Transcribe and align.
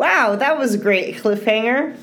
Wow, 0.00 0.36
that 0.36 0.58
was 0.58 0.72
a 0.72 0.78
great 0.78 1.16
cliffhanger. 1.16 1.94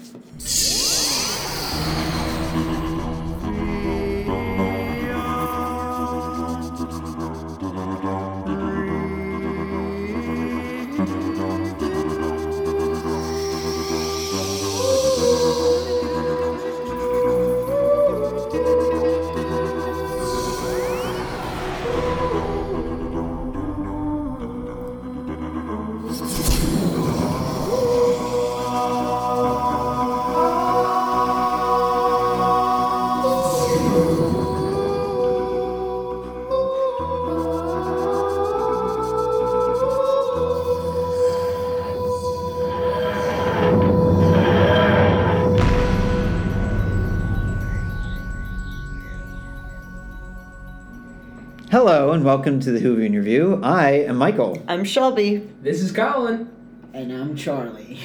Welcome 52.28 52.60
to 52.60 52.74
the 52.74 52.82
Whovian 52.82 53.16
Review. 53.16 53.58
I 53.64 53.92
am 53.92 54.18
Michael, 54.18 54.62
I'm 54.68 54.84
Shelby. 54.84 55.38
This 55.62 55.80
is 55.80 55.94
Colin. 55.94 56.52
And 56.94 57.10
I'm 57.14 57.38
Charlie. 57.38 58.00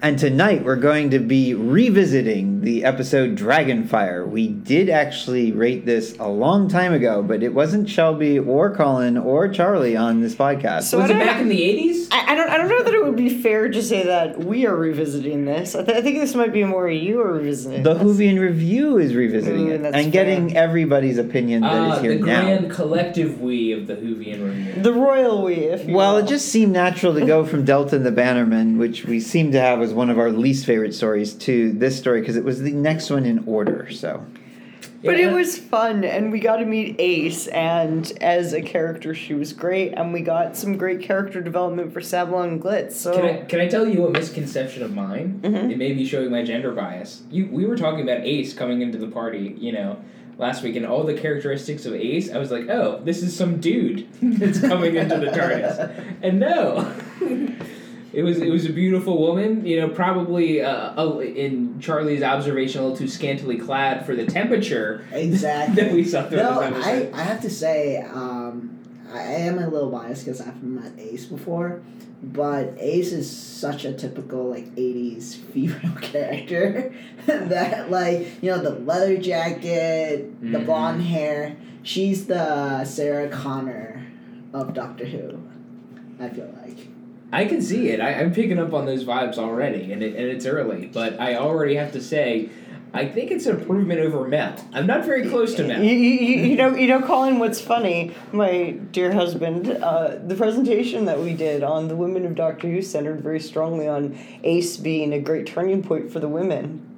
and 0.00 0.18
tonight 0.18 0.64
we're 0.64 0.76
going 0.76 1.10
to 1.10 1.18
be 1.18 1.52
revisiting 1.52 2.55
the 2.62 2.84
episode 2.84 3.36
Dragonfire. 3.36 4.26
We 4.28 4.48
did 4.48 4.88
actually 4.88 5.52
rate 5.52 5.84
this 5.86 6.16
a 6.18 6.28
long 6.28 6.68
time 6.68 6.92
ago, 6.92 7.22
but 7.22 7.42
it 7.42 7.52
wasn't 7.54 7.88
Shelby 7.88 8.38
or 8.38 8.74
Colin 8.74 9.16
or 9.16 9.48
Charlie 9.48 9.96
on 9.96 10.20
this 10.20 10.34
podcast. 10.34 10.84
So 10.84 10.98
Was 10.98 11.10
it 11.10 11.14
don't 11.14 11.26
back 11.26 11.40
in 11.40 11.48
the 11.48 11.60
80s? 11.60 12.08
I, 12.10 12.32
I 12.32 12.34
don't. 12.34 12.48
I 12.50 12.56
don't 12.58 12.68
know 12.68 12.82
that 12.82 12.94
it 12.94 13.04
would 13.04 13.16
be 13.16 13.28
fair 13.42 13.68
to 13.68 13.82
say 13.82 14.04
that 14.04 14.38
we 14.38 14.66
are 14.66 14.74
revisiting 14.76 15.44
this. 15.44 15.74
I, 15.74 15.82
th- 15.84 15.98
I 15.98 16.02
think 16.02 16.18
this 16.18 16.34
might 16.34 16.52
be 16.52 16.64
more 16.64 16.88
you 16.88 17.20
are 17.20 17.32
revisiting. 17.32 17.82
the 17.82 17.94
this. 17.94 18.02
Whovian 18.02 18.38
Review 18.40 18.98
is 18.98 19.14
revisiting 19.14 19.68
Ooh, 19.68 19.72
it 19.74 19.82
that's 19.82 19.96
and 19.96 20.12
getting 20.12 20.56
everybody's 20.56 21.18
opinion 21.18 21.62
that 21.62 21.72
Ah, 21.72 21.94
is 21.96 22.00
here 22.02 22.18
the 22.18 22.24
now. 22.24 22.42
grand 22.42 22.70
collective 22.70 23.40
we 23.40 23.72
of 23.72 23.86
the 23.86 23.94
Whovian 23.96 24.44
Review. 24.44 24.82
the 24.82 24.92
royal 24.92 25.42
we, 25.44 25.54
if 25.54 25.88
you 25.88 25.94
Well, 25.94 26.14
will. 26.16 26.24
it 26.24 26.28
just 26.28 26.48
seemed 26.48 26.72
natural 26.72 27.14
to 27.14 27.24
go 27.26 27.44
from 27.44 27.64
Delta 27.64 27.96
and 27.96 28.06
the 28.06 28.12
Bannermen, 28.12 28.78
which 28.78 29.04
we 29.04 29.20
seem 29.20 29.52
to 29.52 29.60
have 29.60 29.82
as 29.82 29.92
one 29.92 30.08
of 30.10 30.18
our 30.18 30.30
least 30.30 30.64
favorite 30.66 30.94
stories, 30.94 31.34
to 31.34 31.72
this 31.72 31.96
story 31.98 32.20
because 32.20 32.36
it 32.36 32.44
was 32.46 32.62
the 32.62 32.70
next 32.70 33.10
one 33.10 33.26
in 33.26 33.42
order. 33.44 33.88
So, 33.90 34.24
But 35.04 35.18
Yeah. 35.18 35.30
it 35.30 35.34
was 35.34 35.58
fun, 35.58 36.04
and 36.04 36.30
we 36.32 36.38
got 36.40 36.56
to 36.56 36.64
meet 36.64 36.96
Ace, 37.00 37.48
and 37.48 38.10
as 38.20 38.52
a 38.54 38.62
character, 38.62 39.14
she 39.14 39.34
was 39.34 39.52
great, 39.52 39.92
and 39.94 40.12
we 40.12 40.20
got 40.20 40.56
some 40.56 40.76
great 40.78 41.00
character 41.02 41.40
development 41.40 41.92
for 41.92 42.00
Sabalom 42.00 42.44
and 42.48 42.62
Glitz. 42.62 42.92
So 42.92 43.12
Can 43.14 43.24
I, 43.24 43.36
can 43.42 43.60
I 43.60 43.66
tell 43.68 43.86
you 43.86 44.06
a 44.06 44.10
misconception 44.10 44.82
of 44.84 44.94
mine? 44.94 45.40
Mhm. 45.42 45.70
It 45.72 45.76
may 45.78 45.92
be 45.92 46.06
showing 46.06 46.30
my 46.30 46.42
gender 46.42 46.70
bias. 46.72 47.22
You 47.30 47.48
we 47.52 47.66
were 47.66 47.76
talking 47.76 48.00
about 48.08 48.24
Ace 48.24 48.54
coming 48.54 48.80
into 48.80 48.96
the 48.96 49.08
party, 49.08 49.54
you 49.60 49.72
know, 49.72 49.96
last 50.38 50.62
week, 50.62 50.76
and 50.76 50.86
all 50.86 51.02
the 51.02 51.14
characteristics 51.14 51.84
of 51.84 51.92
Ace. 51.94 52.32
I 52.32 52.38
was 52.38 52.50
like, 52.52 52.68
oh, 52.70 53.00
this 53.04 53.22
is 53.22 53.34
some 53.36 53.58
dude 53.60 54.06
that's 54.22 54.60
coming 54.60 54.94
into 54.96 55.18
the 55.18 55.26
TARDIS, 55.26 55.90
and 56.22 56.38
no. 56.40 56.90
It 58.16 58.22
was 58.22 58.38
it 58.38 58.48
was 58.50 58.64
a 58.64 58.72
beautiful 58.72 59.18
woman, 59.20 59.66
you 59.66 59.78
know, 59.78 59.88
probably 59.90 60.62
uh, 60.62 60.94
a- 60.96 61.20
in 61.20 61.78
Charlie's 61.80 62.22
observation 62.22 62.80
a 62.80 62.84
little 62.84 62.96
too 62.96 63.08
scantily 63.08 63.58
clad 63.58 64.06
for 64.06 64.16
the 64.16 64.24
temperature 64.24 65.04
Exactly. 65.12 65.74
that 65.82 65.92
we 65.92 66.02
saw 66.02 66.26
through 66.26 66.38
no, 66.38 66.60
I. 66.60 67.10
I 67.12 67.20
have 67.22 67.42
to 67.42 67.50
say, 67.50 67.98
um, 68.00 68.78
I 69.12 69.20
am 69.22 69.58
a 69.58 69.68
little 69.68 69.90
biased 69.90 70.24
because 70.24 70.40
I've 70.40 70.62
met 70.62 70.92
Ace 70.98 71.26
before, 71.26 71.82
but 72.22 72.72
Ace 72.78 73.12
is 73.12 73.30
such 73.30 73.84
a 73.84 73.92
typical 73.92 74.48
like 74.48 74.74
'80s 74.76 75.34
female 75.34 75.96
character 76.00 76.94
that 77.26 77.90
like 77.90 78.42
you 78.42 78.50
know 78.50 78.62
the 78.62 78.70
leather 78.70 79.18
jacket, 79.18 80.40
the 80.40 80.58
Mhm. 80.58 80.64
blonde 80.64 81.02
hair. 81.02 81.54
She's 81.82 82.26
the 82.26 82.82
Sarah 82.86 83.28
Connor 83.28 84.06
of 84.54 84.72
Doctor 84.72 85.04
Who. 85.04 85.38
I 86.18 86.30
feel 86.30 86.50
like. 86.62 86.88
I 87.32 87.44
can 87.46 87.60
see 87.60 87.88
it. 87.88 88.00
I, 88.00 88.14
I'm 88.14 88.32
picking 88.32 88.58
up 88.58 88.72
on 88.72 88.86
those 88.86 89.04
vibes 89.04 89.36
already, 89.36 89.92
and, 89.92 90.02
it, 90.02 90.14
and 90.14 90.26
it's 90.26 90.46
early. 90.46 90.86
But 90.86 91.20
I 91.20 91.36
already 91.36 91.74
have 91.74 91.92
to 91.92 92.00
say, 92.00 92.50
I 92.94 93.06
think 93.06 93.30
it's 93.30 93.46
an 93.46 93.58
improvement 93.58 94.00
over 94.00 94.26
Mel. 94.26 94.54
I'm 94.72 94.86
not 94.86 95.04
very 95.04 95.28
close 95.28 95.54
to 95.56 95.66
Mel. 95.66 95.82
you, 95.82 95.92
you 95.92 96.42
you 96.46 96.56
know, 96.56 96.74
you 96.74 96.86
know, 96.86 97.02
Colin. 97.02 97.38
What's 97.38 97.60
funny, 97.60 98.14
my 98.32 98.70
dear 98.92 99.12
husband, 99.12 99.68
uh, 99.68 100.16
the 100.24 100.34
presentation 100.34 101.04
that 101.06 101.18
we 101.18 101.34
did 101.34 101.62
on 101.62 101.88
the 101.88 101.96
women 101.96 102.24
of 102.24 102.34
Doctor 102.34 102.68
Who 102.68 102.80
centered 102.80 103.20
very 103.20 103.40
strongly 103.40 103.86
on 103.88 104.18
Ace 104.44 104.76
being 104.76 105.12
a 105.12 105.20
great 105.20 105.46
turning 105.46 105.82
point 105.82 106.10
for 106.10 106.20
the 106.20 106.28
women. 106.28 106.95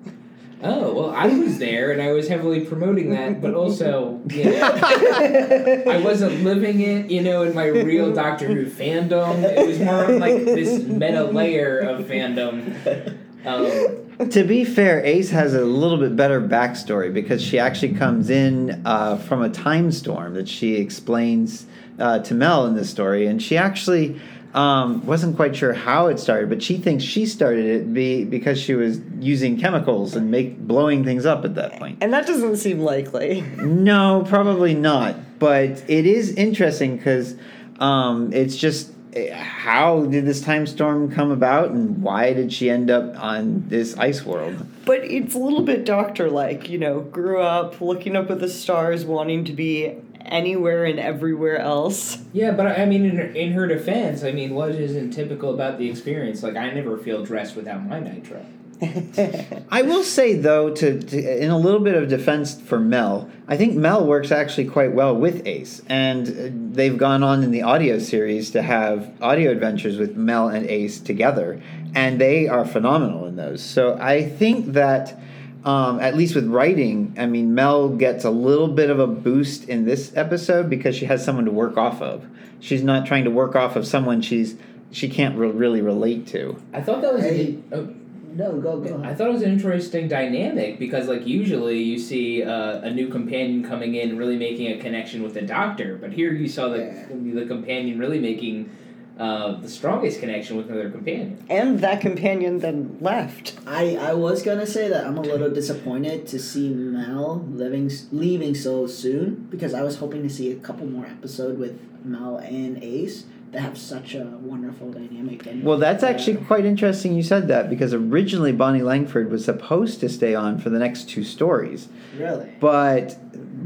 Oh 0.60 0.92
well, 0.92 1.10
I 1.10 1.28
was 1.28 1.58
there, 1.58 1.92
and 1.92 2.02
I 2.02 2.12
was 2.12 2.26
heavily 2.26 2.60
promoting 2.64 3.10
that, 3.10 3.40
but 3.40 3.54
also, 3.54 4.20
you 4.28 4.44
know, 4.44 4.60
I 5.88 6.00
wasn't 6.02 6.42
living 6.42 6.80
it, 6.80 7.10
you 7.10 7.22
know, 7.22 7.42
in 7.42 7.54
my 7.54 7.66
real 7.66 8.12
Doctor 8.12 8.46
Who 8.46 8.66
fandom. 8.66 9.44
It 9.44 9.66
was 9.66 9.78
more 9.78 10.04
of 10.04 10.20
like 10.20 10.44
this 10.44 10.82
meta 10.84 11.24
layer 11.24 11.78
of 11.78 12.06
fandom. 12.06 13.16
Um, 13.46 14.30
to 14.30 14.42
be 14.42 14.64
fair, 14.64 15.04
Ace 15.04 15.30
has 15.30 15.54
a 15.54 15.64
little 15.64 15.96
bit 15.96 16.16
better 16.16 16.40
backstory 16.40 17.14
because 17.14 17.40
she 17.40 17.60
actually 17.60 17.94
comes 17.94 18.28
in 18.28 18.82
uh, 18.84 19.16
from 19.16 19.42
a 19.42 19.48
time 19.48 19.92
storm 19.92 20.34
that 20.34 20.48
she 20.48 20.74
explains 20.74 21.66
uh, 22.00 22.18
to 22.20 22.34
Mel 22.34 22.66
in 22.66 22.74
this 22.74 22.90
story, 22.90 23.26
and 23.26 23.40
she 23.40 23.56
actually 23.56 24.20
um, 24.54 25.04
wasn't 25.04 25.36
quite 25.36 25.54
sure 25.54 25.72
how 25.72 26.06
it 26.06 26.18
started, 26.18 26.48
but 26.48 26.62
she 26.62 26.78
thinks 26.78 27.04
she 27.04 27.26
started 27.26 27.66
it 27.66 27.92
be 27.92 28.24
because 28.24 28.58
she 28.60 28.74
was 28.74 29.00
using 29.20 29.58
chemicals 29.58 30.16
and 30.16 30.30
make 30.30 30.58
blowing 30.58 31.04
things 31.04 31.26
up 31.26 31.44
at 31.44 31.54
that 31.56 31.78
point. 31.78 31.98
And 32.00 32.12
that 32.12 32.26
doesn't 32.26 32.56
seem 32.56 32.80
likely. 32.80 33.42
No, 33.58 34.24
probably 34.26 34.74
not. 34.74 35.16
But 35.38 35.84
it 35.88 36.06
is 36.06 36.32
interesting 36.32 36.96
because 36.96 37.36
um, 37.78 38.32
it's 38.32 38.56
just 38.56 38.92
eh, 39.14 39.32
how 39.32 40.06
did 40.06 40.24
this 40.24 40.40
time 40.40 40.66
storm 40.66 41.12
come 41.12 41.30
about 41.30 41.70
and 41.70 42.02
why 42.02 42.32
did 42.32 42.52
she 42.52 42.70
end 42.70 42.90
up 42.90 43.16
on 43.22 43.68
this 43.68 43.96
ice 43.98 44.24
world? 44.24 44.66
But 44.84 45.04
it's 45.04 45.34
a 45.34 45.38
little 45.38 45.62
bit 45.62 45.84
doctor 45.84 46.30
like, 46.30 46.68
you 46.70 46.78
know, 46.78 47.00
grew 47.00 47.40
up 47.40 47.80
looking 47.80 48.16
up 48.16 48.30
at 48.30 48.40
the 48.40 48.48
stars, 48.48 49.04
wanting 49.04 49.44
to 49.44 49.52
be 49.52 49.94
anywhere 50.28 50.84
and 50.84 50.98
everywhere 50.98 51.58
else. 51.58 52.18
yeah, 52.32 52.52
but 52.52 52.66
I 52.66 52.86
mean, 52.86 53.04
in 53.04 53.16
her, 53.16 53.24
in 53.24 53.52
her 53.52 53.66
defense, 53.66 54.22
I 54.22 54.32
mean, 54.32 54.54
what 54.54 54.70
isn't 54.70 55.10
typical 55.10 55.54
about 55.54 55.78
the 55.78 55.88
experience? 55.90 56.42
Like, 56.42 56.56
I 56.56 56.70
never 56.70 56.98
feel 56.98 57.24
dressed 57.24 57.56
without 57.56 57.86
my 57.86 58.00
nitro. 58.00 58.44
I 59.70 59.82
will 59.82 60.04
say 60.04 60.34
though, 60.34 60.72
to, 60.72 61.00
to 61.00 61.42
in 61.42 61.50
a 61.50 61.58
little 61.58 61.80
bit 61.80 61.94
of 61.94 62.08
defense 62.08 62.60
for 62.60 62.78
Mel, 62.78 63.28
I 63.48 63.56
think 63.56 63.74
Mel 63.74 64.06
works 64.06 64.30
actually 64.30 64.66
quite 64.66 64.92
well 64.92 65.16
with 65.16 65.46
Ace, 65.46 65.82
and 65.88 66.28
uh, 66.28 66.74
they've 66.74 66.96
gone 66.96 67.24
on 67.24 67.42
in 67.42 67.50
the 67.50 67.62
audio 67.62 67.98
series 67.98 68.52
to 68.52 68.62
have 68.62 69.10
audio 69.20 69.50
adventures 69.50 69.98
with 69.98 70.16
Mel 70.16 70.48
and 70.48 70.64
Ace 70.66 71.00
together, 71.00 71.60
and 71.94 72.20
they 72.20 72.46
are 72.46 72.64
phenomenal 72.64 73.26
in 73.26 73.36
those. 73.36 73.62
So 73.62 73.98
I 74.00 74.28
think 74.28 74.72
that. 74.74 75.18
Um, 75.64 75.98
at 76.00 76.16
least 76.16 76.34
with 76.34 76.46
writing, 76.46 77.14
I 77.18 77.26
mean, 77.26 77.54
Mel 77.54 77.88
gets 77.88 78.24
a 78.24 78.30
little 78.30 78.68
bit 78.68 78.90
of 78.90 78.98
a 79.00 79.06
boost 79.08 79.68
in 79.68 79.84
this 79.84 80.12
episode 80.16 80.70
because 80.70 80.94
she 80.96 81.06
has 81.06 81.24
someone 81.24 81.44
to 81.46 81.50
work 81.50 81.76
off 81.76 82.00
of. 82.00 82.24
She's 82.60 82.82
not 82.82 83.06
trying 83.06 83.24
to 83.24 83.30
work 83.30 83.56
off 83.56 83.76
of 83.76 83.86
someone 83.86 84.20
she's 84.20 84.56
she 84.90 85.08
can't 85.08 85.36
re- 85.36 85.50
really 85.50 85.82
relate 85.82 86.26
to. 86.28 86.56
I 86.72 86.80
thought 86.80 87.02
that 87.02 87.12
was 87.12 87.22
Hey. 87.22 87.58
a, 87.72 87.76
oh, 87.76 87.94
No, 88.34 88.52
go 88.60 88.78
go. 88.80 89.02
I 89.04 89.14
thought 89.14 89.28
it 89.28 89.32
was 89.32 89.42
an 89.42 89.50
interesting 89.52 90.06
dynamic 90.08 90.78
because, 90.78 91.08
like, 91.08 91.26
usually 91.26 91.82
you 91.82 91.98
see 91.98 92.42
uh, 92.42 92.80
a 92.80 92.90
new 92.90 93.08
companion 93.08 93.62
coming 93.64 93.96
in 93.96 94.16
really 94.16 94.36
making 94.38 94.68
a 94.72 94.78
connection 94.78 95.22
with 95.22 95.34
the 95.34 95.42
doctor, 95.42 95.98
but 96.00 96.12
here 96.12 96.32
you 96.32 96.48
saw 96.48 96.68
the 96.68 96.78
Yeah. 96.78 97.06
the 97.34 97.46
companion 97.46 97.98
really 97.98 98.20
making 98.20 98.70
uh, 99.18 99.52
the 99.60 99.68
strongest 99.68 100.20
connection 100.20 100.56
with 100.56 100.70
another 100.70 100.90
companion. 100.90 101.42
and 101.50 101.80
that 101.80 102.00
companion 102.00 102.60
then 102.60 102.96
left. 103.00 103.58
I, 103.66 103.96
I 103.96 104.14
was 104.14 104.42
gonna 104.42 104.66
say 104.66 104.88
that 104.88 105.06
I'm 105.06 105.18
a 105.18 105.22
little 105.22 105.50
disappointed 105.50 106.26
to 106.28 106.38
see 106.38 106.68
Mel 106.68 107.44
living 107.50 107.90
leaving 108.12 108.54
so 108.54 108.86
soon 108.86 109.46
because 109.50 109.74
I 109.74 109.82
was 109.82 109.96
hoping 109.96 110.22
to 110.22 110.30
see 110.30 110.52
a 110.52 110.56
couple 110.56 110.86
more 110.86 111.06
episodes 111.06 111.58
with 111.58 111.80
Mel 112.04 112.36
and 112.38 112.82
Ace 112.82 113.24
that 113.50 113.60
have 113.60 113.78
such 113.78 114.14
a 114.14 114.24
wonderful 114.42 114.92
dynamic. 114.92 115.46
And 115.46 115.64
Well, 115.64 115.78
that's 115.78 116.02
actually 116.02 116.36
quite 116.44 116.66
interesting 116.66 117.14
you 117.14 117.22
said 117.22 117.48
that 117.48 117.70
because 117.70 117.94
originally 117.94 118.52
Bonnie 118.52 118.82
Langford 118.82 119.30
was 119.30 119.44
supposed 119.44 120.00
to 120.00 120.08
stay 120.08 120.34
on 120.34 120.58
for 120.58 120.68
the 120.70 120.78
next 120.78 121.08
two 121.08 121.24
stories, 121.24 121.88
really 122.16 122.52
but 122.60 123.16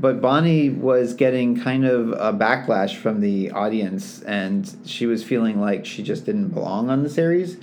but 0.02 0.20
Bonnie 0.20 0.68
was 0.68 1.14
getting 1.14 1.58
kind 1.58 1.86
of 1.86 2.10
a 2.10 2.36
backlash 2.36 2.96
from 2.96 3.20
the 3.20 3.52
audience, 3.52 4.20
and 4.22 4.70
she 4.84 5.06
was 5.06 5.22
feeling 5.24 5.60
like 5.60 5.86
she 5.86 6.02
just 6.02 6.26
didn't 6.26 6.48
belong 6.48 6.90
on 6.90 7.02
the 7.02 7.08
series. 7.10 7.56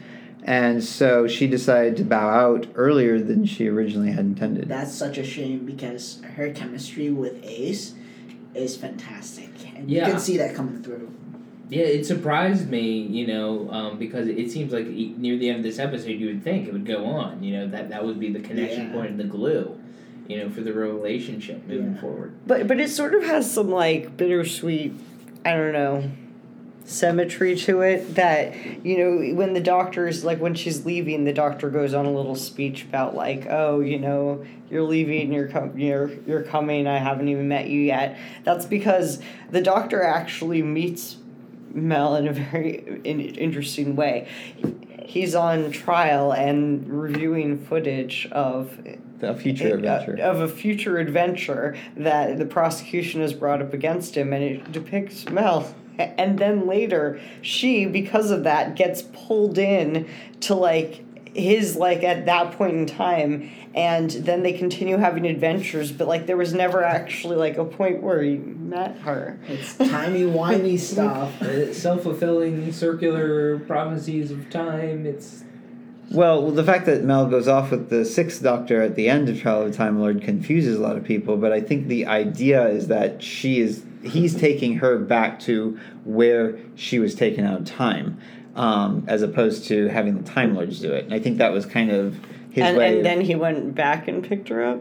and 0.46 0.82
so 0.84 1.28
she 1.28 1.46
decided 1.48 1.98
to 1.98 2.04
bow 2.04 2.30
out 2.30 2.66
earlier 2.76 3.20
than 3.20 3.46
she 3.46 3.68
originally 3.68 4.10
had 4.10 4.26
intended. 4.26 4.68
That's 4.70 4.94
such 4.94 5.18
a 5.18 5.24
shame 5.24 5.66
because 5.66 6.22
her 6.38 6.50
chemistry 6.52 7.10
with 7.12 7.44
Ace 7.44 7.94
is 8.56 8.78
fantastic, 8.78 9.50
and 9.76 9.92
Yeah. 9.92 10.06
you 10.06 10.12
can 10.14 10.20
see 10.22 10.38
that 10.38 10.56
coming 10.56 10.82
through. 10.82 11.10
Yeah, 11.70 11.84
it 11.84 12.06
surprised 12.06 12.70
me, 12.70 13.02
you 13.02 13.28
know, 13.28 13.70
um, 13.70 14.00
because 14.00 14.28
it 14.28 14.50
seems 14.50 14.72
like 14.74 14.88
e- 14.88 15.14
near 15.18 15.38
the 15.38 15.50
end 15.50 15.58
of 15.58 15.64
this 15.64 15.78
episode, 15.78 16.12
you 16.12 16.28
would 16.28 16.44
think 16.44 16.68
it 16.68 16.74
would 16.74 16.86
go 16.86 17.06
on. 17.06 17.44
You 17.44 17.52
know, 17.58 17.68
that 17.68 17.90
that 17.90 18.04
would 18.04 18.20
be 18.20 18.32
the 18.32 18.40
connection 18.40 18.88
Yeah. 18.88 18.94
point 18.94 19.10
and 19.12 19.20
the 19.20 19.26
glue, 19.26 19.76
you 20.30 20.38
know, 20.38 20.50
for 20.50 20.62
the 20.62 20.72
relationship 20.72 21.68
moving 21.68 21.96
Yeah. 21.96 22.02
forward. 22.02 22.34
But 22.48 22.68
but 22.68 22.80
it 22.80 22.90
sort 22.90 23.16
of 23.16 23.24
has 23.24 23.52
some 23.52 23.70
like 23.70 24.16
bittersweet, 24.16 24.94
I 25.44 25.54
don't 25.54 25.74
know, 25.74 26.12
symmetry 26.86 27.56
to 27.56 27.82
it 27.82 28.14
that 28.16 28.54
you 28.86 28.98
know 28.98 29.36
when 29.36 29.54
the 29.54 29.60
doctor's 29.60 30.24
like 30.24 30.40
when 30.40 30.54
she's 30.54 30.86
leaving 30.86 31.24
the 31.24 31.34
doctor 31.34 31.70
goes 31.70 31.94
on 31.94 32.06
a 32.06 32.12
little 32.12 32.36
speech 32.36 32.84
about 32.84 33.16
like 33.16 33.46
oh 33.50 33.80
you 33.80 34.00
know 34.00 34.44
you're 34.72 34.82
leaving 34.84 35.32
you're 35.34 35.48
com- 35.48 35.78
you're 35.78 36.10
you're 36.26 36.42
coming 36.44 36.88
I 36.88 36.98
haven't 36.98 37.28
even 37.28 37.48
met 37.48 37.68
you 37.68 37.80
yet 37.82 38.18
that's 38.44 38.66
because 38.66 39.20
the 39.52 39.62
doctor 39.62 40.02
actually 40.02 40.64
meets 40.64 41.18
Mel 41.74 42.16
in 42.16 42.28
a 42.28 42.34
very 42.34 43.02
in- 43.04 43.20
interesting 43.20 43.96
way 43.96 44.28
he's 45.10 45.34
on 45.34 45.72
trial 45.72 46.32
and 46.32 46.88
reviewing 46.88 47.58
footage 47.66 48.28
of 48.32 48.80
a 49.22 49.36
future 49.36 49.72
uh, 49.72 49.74
adventure. 49.74 50.18
of 50.22 50.40
a 50.40 50.48
future 50.48 51.00
adventure 51.00 51.76
that 51.98 52.38
the 52.38 52.46
prosecution 52.46 53.20
has 53.22 53.34
brought 53.34 53.60
up 53.60 53.74
against 53.74 54.16
him, 54.16 54.32
and 54.34 54.44
it 54.44 54.72
depicts 54.72 55.28
Mel. 55.30 55.74
And 55.98 56.38
then 56.38 56.68
later, 56.68 57.20
she, 57.42 57.86
because 57.86 58.30
of 58.30 58.44
that, 58.44 58.76
gets 58.76 59.02
pulled 59.02 59.58
in 59.58 60.08
to 60.42 60.54
like 60.54 61.04
his 61.40 61.76
like 61.76 62.04
at 62.04 62.26
that 62.26 62.54
point 62.54 62.76
in 62.76 62.86
time, 62.86 63.50
and 63.74 64.10
then 64.12 64.44
they 64.44 64.54
continue 64.54 64.98
having 64.98 65.26
adventures. 65.26 65.92
But 65.92 66.08
like 66.08 66.26
there 66.26 66.38
was 66.38 66.54
never 66.54 66.84
actually 66.84 67.38
like 67.38 67.58
a 67.58 67.66
point 67.66 68.02
where 68.04 68.22
he 68.22 68.38
met 68.38 68.98
her. 69.00 69.40
It's 69.48 69.78
timey 69.78 70.24
wimey 70.24 70.80
stuff. 70.80 71.42
Uh, 71.42 71.74
Self 71.74 72.04
fulfilling 72.04 72.72
circular 72.72 73.60
prophecies 73.60 74.32
of 74.32 74.50
time. 74.50 75.06
It's 75.06 75.44
Well, 76.12 76.52
the 76.52 76.64
fact 76.64 76.86
that 76.88 77.04
Mel 77.04 77.28
goes 77.28 77.48
off 77.48 77.72
with 77.72 77.90
the 77.90 78.06
sixth 78.06 78.42
Doctor 78.42 78.82
at 78.82 78.96
the 78.96 79.10
end 79.10 79.30
of 79.30 79.40
Trial 79.40 79.64
of 79.64 79.72
the 79.72 79.78
Time 79.78 80.00
Lord 80.00 80.22
confuses 80.22 80.78
a 80.78 80.82
lot 80.82 80.98
of 80.98 81.04
people, 81.04 81.38
but 81.38 81.52
I 81.52 81.62
think 81.62 81.88
the 81.88 82.06
idea 82.06 82.68
is 82.68 82.88
that 82.88 83.24
she 83.24 83.60
is 83.60 83.84
he's 84.04 84.36
taking 84.36 84.78
her 84.78 84.98
back 84.98 85.40
to 85.42 85.80
where 86.06 86.58
she 86.76 87.00
was 87.00 87.16
taken 87.16 87.46
out 87.46 87.62
of 87.62 87.66
time, 87.66 88.20
um, 88.60 89.06
as 89.08 89.22
opposed 89.22 89.64
to 89.70 89.88
having 89.88 90.22
the 90.22 90.30
Time 90.30 90.54
Lords 90.54 90.82
do 90.82 90.92
it. 90.92 91.06
And 91.06 91.14
I 91.14 91.20
think 91.20 91.38
that 91.38 91.54
was 91.54 91.66
kind 91.66 91.90
of 91.90 92.20
his 92.52 92.66
and 92.66 92.78
way. 92.78 92.98
and 92.98 93.06
then 93.06 93.22
he 93.22 93.34
went 93.34 93.74
back 93.74 94.10
and 94.10 94.22
picked 94.22 94.50
her 94.50 94.62
up. 94.62 94.80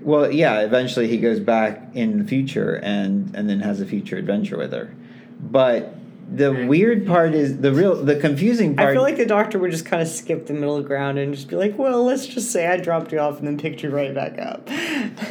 well, 0.00 0.32
yeah, 0.32 0.60
eventually 0.60 1.08
he 1.08 1.18
goes 1.18 1.38
back 1.38 1.94
in 1.94 2.18
the 2.18 2.24
future 2.24 2.76
and 2.76 3.36
and 3.36 3.48
then 3.48 3.60
has 3.60 3.82
a 3.82 3.86
future 3.86 4.16
adventure 4.16 4.56
with 4.56 4.72
her. 4.72 4.94
But 5.38 5.94
the 6.30 6.66
weird 6.66 7.06
part 7.06 7.34
is 7.34 7.58
the 7.58 7.72
real 7.72 8.04
the 8.04 8.16
confusing 8.16 8.76
part 8.76 8.90
I 8.90 8.92
feel 8.92 9.02
like 9.02 9.16
the 9.16 9.24
doctor 9.24 9.58
would 9.58 9.70
just 9.70 9.86
kind 9.86 10.02
of 10.02 10.08
skip 10.08 10.46
the 10.46 10.52
middle 10.52 10.82
ground 10.82 11.18
and 11.18 11.34
just 11.34 11.48
be 11.48 11.56
like, 11.56 11.78
"Well, 11.78 12.04
let's 12.04 12.26
just 12.26 12.50
say 12.50 12.66
I 12.66 12.76
dropped 12.76 13.12
you 13.12 13.18
off 13.18 13.38
and 13.38 13.46
then 13.46 13.58
picked 13.58 13.82
you 13.82 13.90
right 13.90 14.14
back 14.14 14.38
up." 14.38 14.68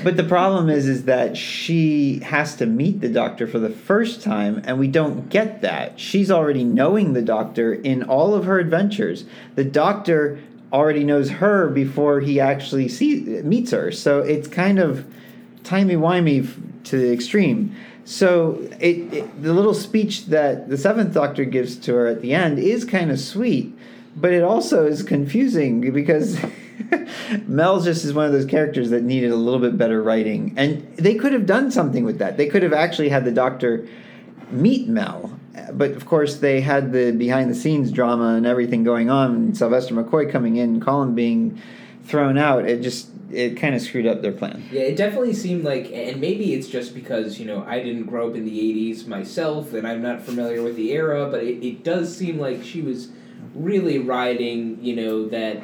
But 0.04 0.18
the 0.18 0.24
problem 0.24 0.70
is, 0.70 0.88
is 0.88 1.06
that 1.06 1.38
she 1.38 2.20
has 2.20 2.56
to 2.58 2.66
meet 2.66 3.02
the 3.02 3.10
doctor 3.10 3.48
for 3.48 3.60
the 3.60 3.70
first 3.70 4.22
time, 4.22 4.62
and 4.66 4.80
we 4.80 4.88
don't 4.88 5.30
get 5.30 5.62
that. 5.62 6.00
She's 6.00 6.30
already 6.30 6.64
knowing 6.64 7.14
the 7.14 7.22
doctor 7.22 7.74
in 7.74 8.04
all 8.04 8.34
of 8.34 8.46
her 8.46 8.60
adventures. 8.60 9.26
The 9.56 9.64
doctor 9.64 10.40
already 10.72 11.04
knows 11.04 11.30
her 11.30 11.70
before 11.70 12.20
he 12.20 12.40
actually 12.40 12.90
see, 12.90 13.22
meets 13.44 13.72
her. 13.72 13.92
So 13.92 14.20
it's 14.20 14.48
kind 14.48 14.80
of 14.80 15.06
timey 15.64 15.96
wimey 15.96 16.84
to 16.86 16.98
the 16.98 17.12
extreme. 17.12 17.76
So 18.08 18.66
it, 18.80 19.14
it 19.14 19.44
the 19.44 19.52
little 19.52 19.74
speech 19.74 20.28
that 20.28 20.70
the 20.70 20.78
seventh 20.78 21.14
Doctor 21.14 21.44
gives 21.44 21.76
to 21.80 21.94
her 21.94 22.08
at 22.08 22.22
the 22.22 22.34
end 22.34 22.58
is 22.58 22.86
kind 22.86 23.12
of 23.12 23.20
sweet, 23.20 23.78
but 24.16 24.32
it 24.32 24.44
also 24.44 24.86
is 24.86 25.04
confusing 25.04 25.82
because 25.92 26.40
Mel 27.48 27.82
just 27.82 28.06
is 28.06 28.14
one 28.14 28.26
of 28.26 28.32
those 28.32 28.46
characters 28.46 28.92
that 28.92 29.04
needed 29.04 29.32
a 29.32 29.36
little 29.36 29.60
bit 29.60 29.78
better 29.78 30.02
writing, 30.02 30.54
and 30.56 30.88
they 30.96 31.16
could 31.16 31.34
have 31.34 31.46
done 31.46 31.70
something 31.70 32.06
with 32.06 32.20
that. 32.20 32.38
They 32.38 32.48
could 32.48 32.64
have 32.64 32.72
actually 32.72 33.10
had 33.10 33.26
the 33.26 33.32
Doctor 33.32 33.86
meet 34.52 34.88
Mel, 34.88 35.38
but 35.74 35.92
of 35.92 36.06
course 36.06 36.38
they 36.38 36.62
had 36.62 36.94
the 36.94 37.12
behind 37.12 37.52
the 37.52 37.56
scenes 37.56 37.92
drama 37.92 38.36
and 38.36 38.46
everything 38.46 38.86
going 38.86 39.10
on. 39.10 39.36
And 39.36 39.58
Sylvester 39.58 39.94
McCoy 39.94 40.32
coming 40.32 40.56
in, 40.56 40.80
Colin 40.80 41.14
being 41.14 41.62
thrown 42.06 42.38
out. 42.38 42.64
It 42.64 42.82
just 42.82 43.10
it 43.32 43.56
kind 43.58 43.76
of 43.76 43.82
screwed 43.82 44.06
up 44.08 44.22
their 44.22 44.32
plan. 44.32 44.64
Yeah, 44.72 44.82
it 44.82 44.96
definitely 44.96 45.34
seemed 45.34 45.64
like, 45.64 45.92
and 45.94 46.22
maybe 46.22 46.54
it's 46.54 46.68
just 46.68 46.94
because, 46.96 47.40
you 47.40 47.46
know, 47.46 47.64
I 47.68 47.82
didn't 47.84 48.06
grow 48.06 48.30
up 48.30 48.36
in 48.36 48.46
the 48.46 48.60
80s 48.92 49.06
myself 49.08 49.74
and 49.74 49.88
I'm 49.88 50.02
not 50.02 50.22
familiar 50.22 50.62
with 50.64 50.76
the 50.76 50.92
era, 50.94 51.28
but 51.30 51.44
it, 51.44 51.66
it 51.66 51.84
does 51.84 52.16
seem 52.16 52.40
like 52.40 52.64
she 52.64 52.82
was 52.82 53.10
really 53.54 53.98
riding, 54.00 54.84
you 54.84 54.96
know, 54.96 55.28
that. 55.30 55.62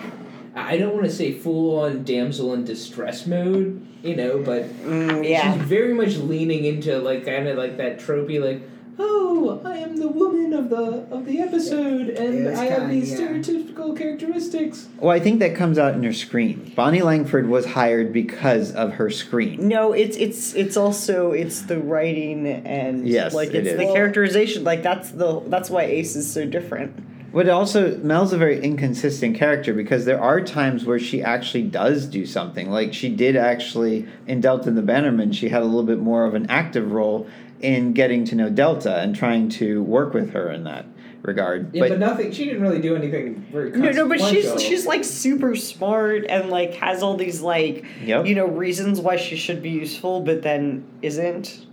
I 0.56 0.77
don't 0.77 0.94
want 0.94 1.06
to 1.06 1.12
say 1.12 1.31
full 1.33 1.80
on 1.80 2.04
damsel 2.04 2.54
in 2.54 2.63
distress 2.63 3.25
mode, 3.25 3.83
you 4.04 4.15
know, 4.15 4.38
but 4.38 4.65
Mm, 4.83 5.27
yeah. 5.27 5.51
she's 5.57 5.63
very 5.63 5.95
much 5.95 6.18
leaning 6.18 6.65
into 6.65 7.00
like 7.00 7.25
kind 7.25 7.48
of 7.48 7.57
like 7.57 7.77
that 7.77 7.98
tropey 8.00 8.39
like 8.39 8.62
oh 9.00 9.62
i 9.66 9.75
am 9.78 9.98
the 9.98 10.07
woman 10.07 10.54
of 10.54 10.69
the 10.69 11.06
of 11.12 11.25
the 11.25 11.40
episode 11.40 12.10
and 12.10 12.48
i 12.57 12.66
have 12.66 12.80
kinda, 12.80 12.94
these 12.94 13.12
yeah. 13.12 13.18
stereotypical 13.28 13.98
characteristics 13.98 14.88
Well, 15.00 15.12
I 15.12 15.19
think 15.19 15.40
that 15.40 15.56
comes 15.56 15.78
out 15.78 15.94
in 15.95 16.04
her 16.04 16.13
scream. 16.13 16.72
Bonnie 16.75 17.01
Langford 17.01 17.48
was 17.50 17.66
hired 17.66 18.13
because 18.13 18.72
of 18.74 18.94
her 18.94 19.10
scream. 19.10 19.68
No, 19.68 19.92
it's 19.94 20.16
it's 20.18 20.54
it's 20.54 20.78
also 20.78 21.31
it's 21.31 21.63
the 21.63 21.80
writing 21.80 22.48
and 22.48 23.07
Yes, 23.07 23.34
like 23.34 23.50
it 23.50 23.66
it's 23.66 23.78
the 23.78 23.86
Well- 23.86 23.94
characterization. 23.94 24.63
Like 24.63 24.84
that's 24.84 25.12
the 25.12 25.42
that's 25.48 25.69
why 25.69 25.84
Ace 25.84 26.16
is 26.16 26.31
so 26.31 26.46
different. 26.46 26.96
But 27.34 27.50
also, 27.50 27.98
Mel's 27.98 28.31
a 28.31 28.38
very 28.38 28.63
inconsistent 28.63 29.36
character 29.36 29.74
because 29.74 30.06
there 30.06 30.22
are 30.22 30.39
times 30.39 30.86
where 30.86 31.00
she 31.00 31.24
actually 31.24 31.63
does 31.63 32.06
do 32.06 32.25
something. 32.28 32.69
Like 32.69 32.94
she 32.94 33.10
did 33.10 33.36
actually 33.36 34.07
in 34.28 34.39
Delta 34.39 34.69
and 34.69 34.78
the 34.78 34.84
Bannermen, 34.84 35.34
she 35.34 35.50
had 35.50 35.63
a 35.63 35.66
little 35.66 35.84
bit 35.84 36.00
more 36.00 36.25
of 36.25 36.36
an 36.36 36.46
active 36.50 36.92
role 36.92 37.28
in 37.63 37.94
getting 37.94 38.25
to 38.25 38.36
know 38.36 38.50
Delta 38.50 39.00
and 39.00 39.15
trying 39.15 39.50
to 39.50 39.81
work 39.81 40.13
with 40.13 40.33
her 40.33 40.51
in 40.51 40.65
that 40.65 40.86
regard. 41.21 41.74
yeah 41.74 41.88
but, 41.88 42.00
nothing 42.00 42.31
she 42.33 42.44
didn't 42.44 42.62
really 42.62 42.81
do 42.81 42.95
anything 42.95 43.36
very 43.51 43.71
No, 43.71 43.92
no, 43.92 44.07
but 44.10 44.19
she's 44.19 44.62
she's 44.62 44.86
like 44.86 45.06
super 45.06 45.56
smart 45.56 46.25
and 46.27 46.50
like 46.50 46.74
has 46.75 47.01
all 47.01 47.15
these 47.15 47.41
like 47.41 47.86
Yep. 48.03 48.25
you 48.25 48.36
know 48.36 48.46
reasons 48.46 49.00
why 49.00 49.15
she 49.15 49.38
should 49.38 49.63
be 49.63 49.70
useful, 49.70 50.22
but 50.22 50.43
then 50.43 50.84
isn't. 51.01 51.65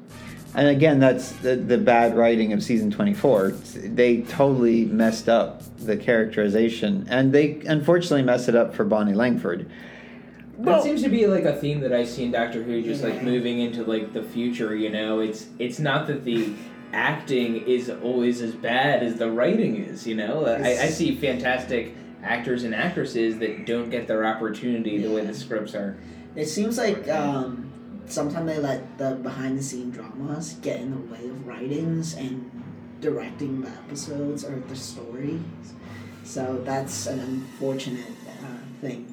And 0.55 0.67
again, 0.69 0.99
that's 0.99 1.31
the, 1.33 1.55
the 1.55 1.79
bad 1.79 2.17
writing 2.17 2.53
of 2.53 2.61
season 2.61 2.91
24. 2.91 3.51
They 3.51 4.23
totally 4.23 4.85
messed 4.85 5.29
up 5.29 5.63
the 5.79 5.97
characterization, 5.97 7.07
and 7.09 7.33
they 7.33 7.61
unfortunately 7.67 8.23
messed 8.23 8.49
it 8.49 8.57
up 8.57 8.75
for 8.75 8.85
Bonnie 8.85 9.15
Langford. 9.15 9.71
That 10.65 10.83
seems 10.83 11.03
to 11.03 11.09
be 11.09 11.27
like 11.27 11.45
a 11.45 11.55
theme 11.55 11.81
that 11.81 11.93
I 11.93 12.05
see 12.05 12.25
in 12.25 12.33
Doctor 12.33 12.63
Who, 12.63 12.83
just 12.83 13.03
like 13.03 13.23
moving 13.23 13.61
into 13.61 13.85
like 13.85 14.13
the 14.13 14.23
future. 14.23 14.75
You 14.75 14.91
know, 14.91 15.21
it's 15.21 15.47
it's 15.59 15.79
not 15.79 16.07
that 16.09 16.25
the 16.25 16.55
acting 16.93 17.57
is 17.67 17.89
always 17.89 18.41
as 18.41 18.55
bad 18.55 19.03
as 19.03 19.17
the 19.17 19.31
writing 19.31 19.77
is. 19.77 20.07
You 20.07 20.17
know, 20.17 20.47
I, 20.47 20.71
I 20.71 20.87
see 20.89 21.15
fantastic 21.15 21.95
actors 22.23 22.65
and 22.65 22.75
actresses 22.75 23.39
that 23.39 23.67
don't 23.67 23.91
get 23.91 24.07
their 24.07 24.27
opportunity 24.27 24.99
the 24.99 25.11
way 25.11 25.25
the 25.25 25.35
scripts 25.35 25.75
are. 25.75 25.99
It 26.37 26.47
seems 26.47 26.79
like 26.79 27.09
um, 27.09 27.71
sometimes 28.07 28.47
they 28.47 28.59
let 28.59 28.99
the 28.99 29.17
behind 29.17 29.59
the 29.59 29.63
scene 29.63 29.91
dramas 29.91 30.55
get 30.55 30.81
in 30.81 30.91
the 30.91 31.13
way 31.13 31.29
of 31.29 31.47
writings 31.47 32.15
and 32.15 32.51
directing 33.01 33.63
the 33.63 33.69
episodes 33.69 34.45
or 34.45 34.61
the 34.61 34.77
stories. 34.77 35.41
So 36.25 36.61
that's 36.65 37.07
an 37.07 37.19
unfortunate 37.19 38.07
uh, 38.29 38.59
thing. 38.81 39.10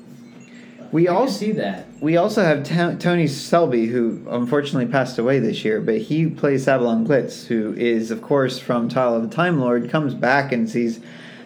We 0.92 1.08
also 1.08 1.34
see 1.34 1.52
that. 1.54 1.86
we 2.00 2.16
also 2.18 2.44
have 2.44 2.64
Ta 2.64 2.96
Tony 2.98 3.28
Selby, 3.28 3.88
who 3.88 4.22
unfortunately 4.30 4.90
passed 4.92 5.18
away 5.20 5.40
this 5.40 5.66
year, 5.66 5.82
but 5.82 5.98
he 5.98 6.28
plays 6.28 6.66
Sabalom 6.66 7.06
Glitz, 7.06 7.48
who 7.48 7.74
is, 7.74 8.10
of 8.12 8.22
course, 8.22 8.58
from 8.60 8.88
Trial 8.90 9.16
of 9.16 9.30
the 9.30 9.36
Time 9.36 9.60
Lord, 9.60 9.90
comes 9.90 10.14
back 10.14 10.52
and 10.52 10.70
sees 10.70 11.00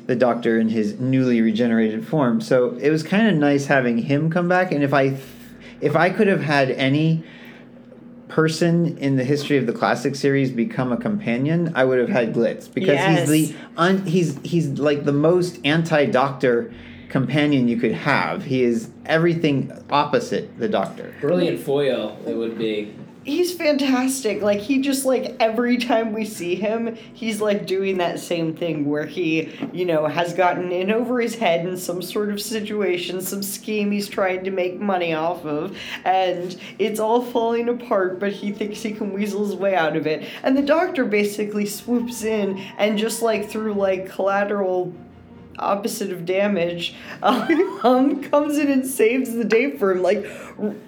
the 0.08 0.16
Doctor 0.16 0.60
in 0.60 0.70
his 0.70 1.00
newly 1.00 1.42
regenerated 1.42 2.08
form. 2.08 2.42
So 2.42 2.78
it 2.82 2.90
was 2.90 3.04
kind 3.04 3.28
of 3.28 3.36
nice 3.36 3.68
having 3.68 3.98
him 4.00 4.30
come 4.30 4.48
back. 4.48 4.72
And 4.72 4.84
if 4.84 4.94
I, 4.94 5.18
if 5.80 5.96
I 5.96 6.10
could 6.10 6.28
have 6.28 6.42
had 6.42 6.70
any 6.72 7.24
person 8.28 8.98
in 8.98 9.18
the 9.18 9.24
history 9.24 9.58
of 9.58 9.66
the 9.68 9.74
classic 9.74 10.16
series 10.16 10.52
become 10.52 10.92
a 10.92 10.98
companion, 10.98 11.72
I 11.76 11.84
would 11.84 12.00
have 12.00 12.10
had 12.10 12.34
Glitz 12.34 12.74
because 12.74 12.96
Yes. 12.96 13.30
he's 13.30 13.50
the 13.50 13.56
un, 13.76 14.06
he's 14.06 14.40
he's 14.44 14.68
like 14.80 15.04
the 15.04 15.12
most 15.12 15.60
anti-Doctor 15.66 16.74
companion 17.12 17.68
you 17.68 17.78
could 17.78 17.92
have. 17.92 18.44
He 18.44 18.64
is 18.64 18.90
everything 19.06 19.72
opposite 19.92 20.58
the 20.58 20.70
Doctor. 20.70 21.14
Brilliant 21.22 21.60
foil, 21.60 22.18
it 22.26 22.34
would 22.34 22.58
be. 22.58 22.96
he's 23.24 23.54
fantastic. 23.54 24.42
Like 24.42 24.60
he 24.60 24.82
just 24.82 25.06
like 25.06 25.36
every 25.40 25.78
time 25.78 26.12
we 26.14 26.26
see 26.26 26.56
him, 26.56 26.96
he's 27.14 27.40
like 27.40 27.68
doing 27.68 27.98
that 27.98 28.20
same 28.20 28.56
thing 28.56 28.86
where 28.90 29.06
he, 29.06 29.50
you 29.72 29.86
know, 29.86 30.08
has 30.08 30.34
gotten 30.34 30.72
in 30.72 30.92
over 30.92 31.20
his 31.22 31.36
head 31.36 31.66
in 31.68 31.78
some 31.78 32.02
sort 32.02 32.32
of 32.32 32.42
situation, 32.42 33.22
some 33.22 33.44
scheme 33.44 33.92
he's 33.92 34.08
trying 34.10 34.44
to 34.46 34.52
make 34.52 34.80
money 34.80 35.14
off 35.14 35.46
of, 35.46 35.78
and 36.04 36.60
it's 36.80 37.00
all 37.00 37.22
falling 37.22 37.70
apart, 37.70 38.20
but 38.20 38.32
he 38.32 38.52
thinks 38.52 38.82
he 38.82 38.92
can 38.92 39.14
weasel 39.14 39.46
his 39.46 39.56
way 39.56 39.76
out 39.76 39.96
of 39.96 40.08
it. 40.08 40.28
And 40.42 40.58
the 40.58 40.64
doctor 40.64 41.06
basically 41.06 41.68
swoops 41.68 42.24
in 42.24 42.58
and 42.80 42.98
just 42.98 43.22
like 43.22 43.50
through 43.50 43.74
like 43.74 44.10
collateral 44.10 44.94
opposite 45.62 46.12
of 46.12 46.26
damage 46.26 46.96
um, 47.24 48.22
comes 48.24 48.58
in 48.58 48.70
and 48.72 48.86
saves 48.86 49.34
the 49.34 49.44
day 49.46 49.76
for 49.78 49.92
him 49.92 50.02
like 50.02 50.26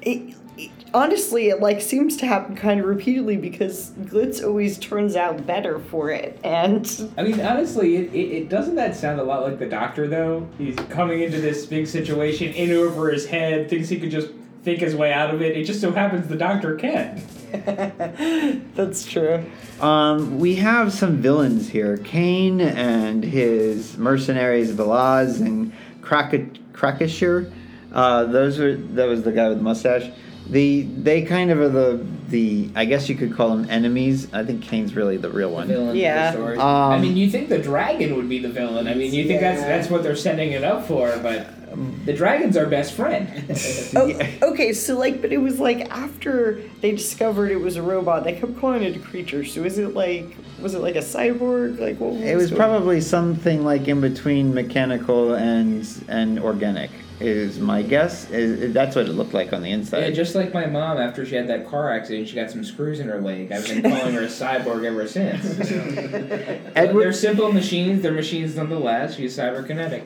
it, 0.01 0.35
it- 0.57 0.71
honestly 0.93 1.49
it 1.49 1.59
like 1.59 1.81
seems 1.81 2.15
to 2.17 2.27
happen 2.27 2.55
kind 2.55 2.79
of 2.79 2.85
repeatedly 2.85 3.35
because 3.35 3.89
glitz 4.01 4.43
always 4.43 4.77
turns 4.77 5.15
out 5.15 5.43
better 5.47 5.79
for 5.79 6.11
it 6.11 6.39
and 6.43 7.11
I 7.17 7.23
mean, 7.23 7.41
honestly, 7.41 7.95
it, 7.95 8.13
it, 8.13 8.31
it 8.43 8.49
doesn't 8.49 8.75
that 8.75 8.95
sound 8.95 9.19
a 9.19 9.23
lot 9.23 9.41
like 9.43 9.57
the 9.57 9.65
doctor 9.67 10.07
though. 10.07 10.47
He's 10.59 10.75
coming 10.89 11.21
into 11.21 11.41
this 11.41 11.65
big 11.65 11.87
situation, 11.87 12.53
in 12.53 12.71
over 12.71 13.09
his 13.09 13.25
head, 13.25 13.69
thinks 13.69 13.89
he 13.89 13.99
could 13.99 14.11
just 14.11 14.29
think 14.63 14.79
his 14.79 14.96
way 14.96 15.12
out 15.12 15.34
of 15.34 15.41
it. 15.41 15.58
It 15.58 15.65
just 15.65 15.82
so 15.82 15.91
happens 15.91 16.27
the 16.27 16.38
doctor 16.38 16.75
can. 16.75 17.22
that's 18.75 19.05
true 19.05 19.46
Um, 19.79 20.39
we 20.39 20.55
have 20.55 20.91
some 20.91 21.17
villains 21.17 21.70
here: 21.70 21.98
Kane 21.98 22.60
and 22.62 23.24
his 23.24 23.98
mercenaries, 23.98 24.72
Belazs 24.72 25.39
and 25.39 25.72
Krak- 26.01 26.58
Kracauer. 26.72 27.51
Uh, 27.91 28.24
those 28.25 28.60
are 28.60 28.75
that 28.75 29.05
was 29.08 29.22
the 29.24 29.32
guy 29.32 29.50
with 29.50 29.58
the 29.60 29.63
mustache. 29.63 30.10
The 30.50 30.82
they 30.82 31.22
kind 31.22 31.51
of 31.51 31.60
are 31.60 31.70
the 31.70 32.03
the 32.29 32.70
I 32.75 32.86
guess 32.86 33.08
you 33.08 33.15
could 33.15 33.34
call 33.36 33.55
them 33.55 33.70
enemies. 33.70 34.34
I 34.34 34.43
think 34.43 34.63
Kane's 34.63 34.96
really 34.96 35.17
the 35.17 35.29
real 35.29 35.51
one. 35.51 35.67
Villain 35.67 35.96
Yeah. 35.96 36.29
of 36.29 36.34
the 36.36 36.39
story. 36.41 36.58
Um, 36.58 36.65
I 36.65 37.00
mean, 37.00 37.15
you 37.15 37.29
think 37.29 37.50
the 37.50 37.60
dragon 37.60 38.15
would 38.15 38.27
be 38.27 38.39
the 38.39 38.50
villain. 38.50 38.88
I 38.88 38.96
mean, 38.96 39.13
you 39.13 39.25
think 39.27 39.41
that's 39.41 39.62
Yeah. 39.62 39.67
that's 39.77 39.89
what 39.91 40.01
they're 40.03 40.15
setting 40.15 40.51
it 40.53 40.63
up 40.63 40.88
for, 40.88 41.15
but 41.22 41.48
the 42.05 42.13
dragon's 42.13 42.55
our 42.57 42.65
best 42.65 42.93
friend. 42.93 43.27
oh, 43.95 44.19
okay 44.49 44.73
so 44.73 44.97
like 44.97 45.21
but 45.21 45.31
it 45.31 45.37
was 45.37 45.59
like 45.59 45.89
after 45.89 46.61
they 46.81 46.91
discovered 46.91 47.51
it 47.51 47.57
was 47.61 47.75
a 47.75 47.81
robot 47.81 48.23
they 48.23 48.33
kept 48.33 48.57
calling 48.59 48.83
it 48.83 48.95
a 48.95 48.99
creature 48.99 49.43
so 49.45 49.63
is 49.63 49.77
it 49.77 49.93
like 49.93 50.25
was 50.61 50.73
it 50.75 50.79
like 50.79 50.95
a 50.95 50.99
cyborg 50.99 51.79
like 51.79 51.99
what 51.99 52.13
It 52.21 52.35
was 52.35 52.49
going- 52.49 52.59
probably 52.59 53.01
something 53.01 53.63
like 53.65 53.87
in 53.87 54.01
between 54.01 54.53
mechanical 54.53 55.33
and 55.35 55.87
and 56.07 56.39
organic. 56.39 56.89
Is 57.19 57.57
my 57.59 57.83
guess. 57.83 58.29
Is, 58.31 58.73
that's 58.73 58.95
what 58.97 59.05
it 59.05 59.13
looked 59.13 59.33
like 59.33 59.53
on 59.53 59.61
the 59.61 59.69
Yeah, 59.69 59.75
inside. 59.75 60.11
just 60.15 60.35
like 60.35 60.53
my 60.53 60.65
mom 60.65 60.97
after 60.97 61.25
she 61.25 61.35
had 61.35 61.47
that 61.47 61.67
car 61.69 61.93
accident, 61.93 62.27
she 62.27 62.35
got 62.35 62.49
some 62.51 62.65
screws 62.65 62.99
in 62.99 63.07
her 63.07 63.21
leg. 63.21 63.49
I've 63.51 63.65
been 63.65 63.81
calling 63.83 64.13
her 64.15 64.23
a 64.23 64.27
cyborg 64.27 64.83
ever 64.83 65.07
since. 65.07 65.69
you 65.69 65.77
Edward- 66.75 67.03
they're 67.03 67.13
simple 67.13 67.53
machines. 67.53 68.01
They're 68.01 68.11
machines 68.11 68.55
nonetheless. 68.57 69.15
She's 69.15 69.37
cyberkinetic. 69.37 70.03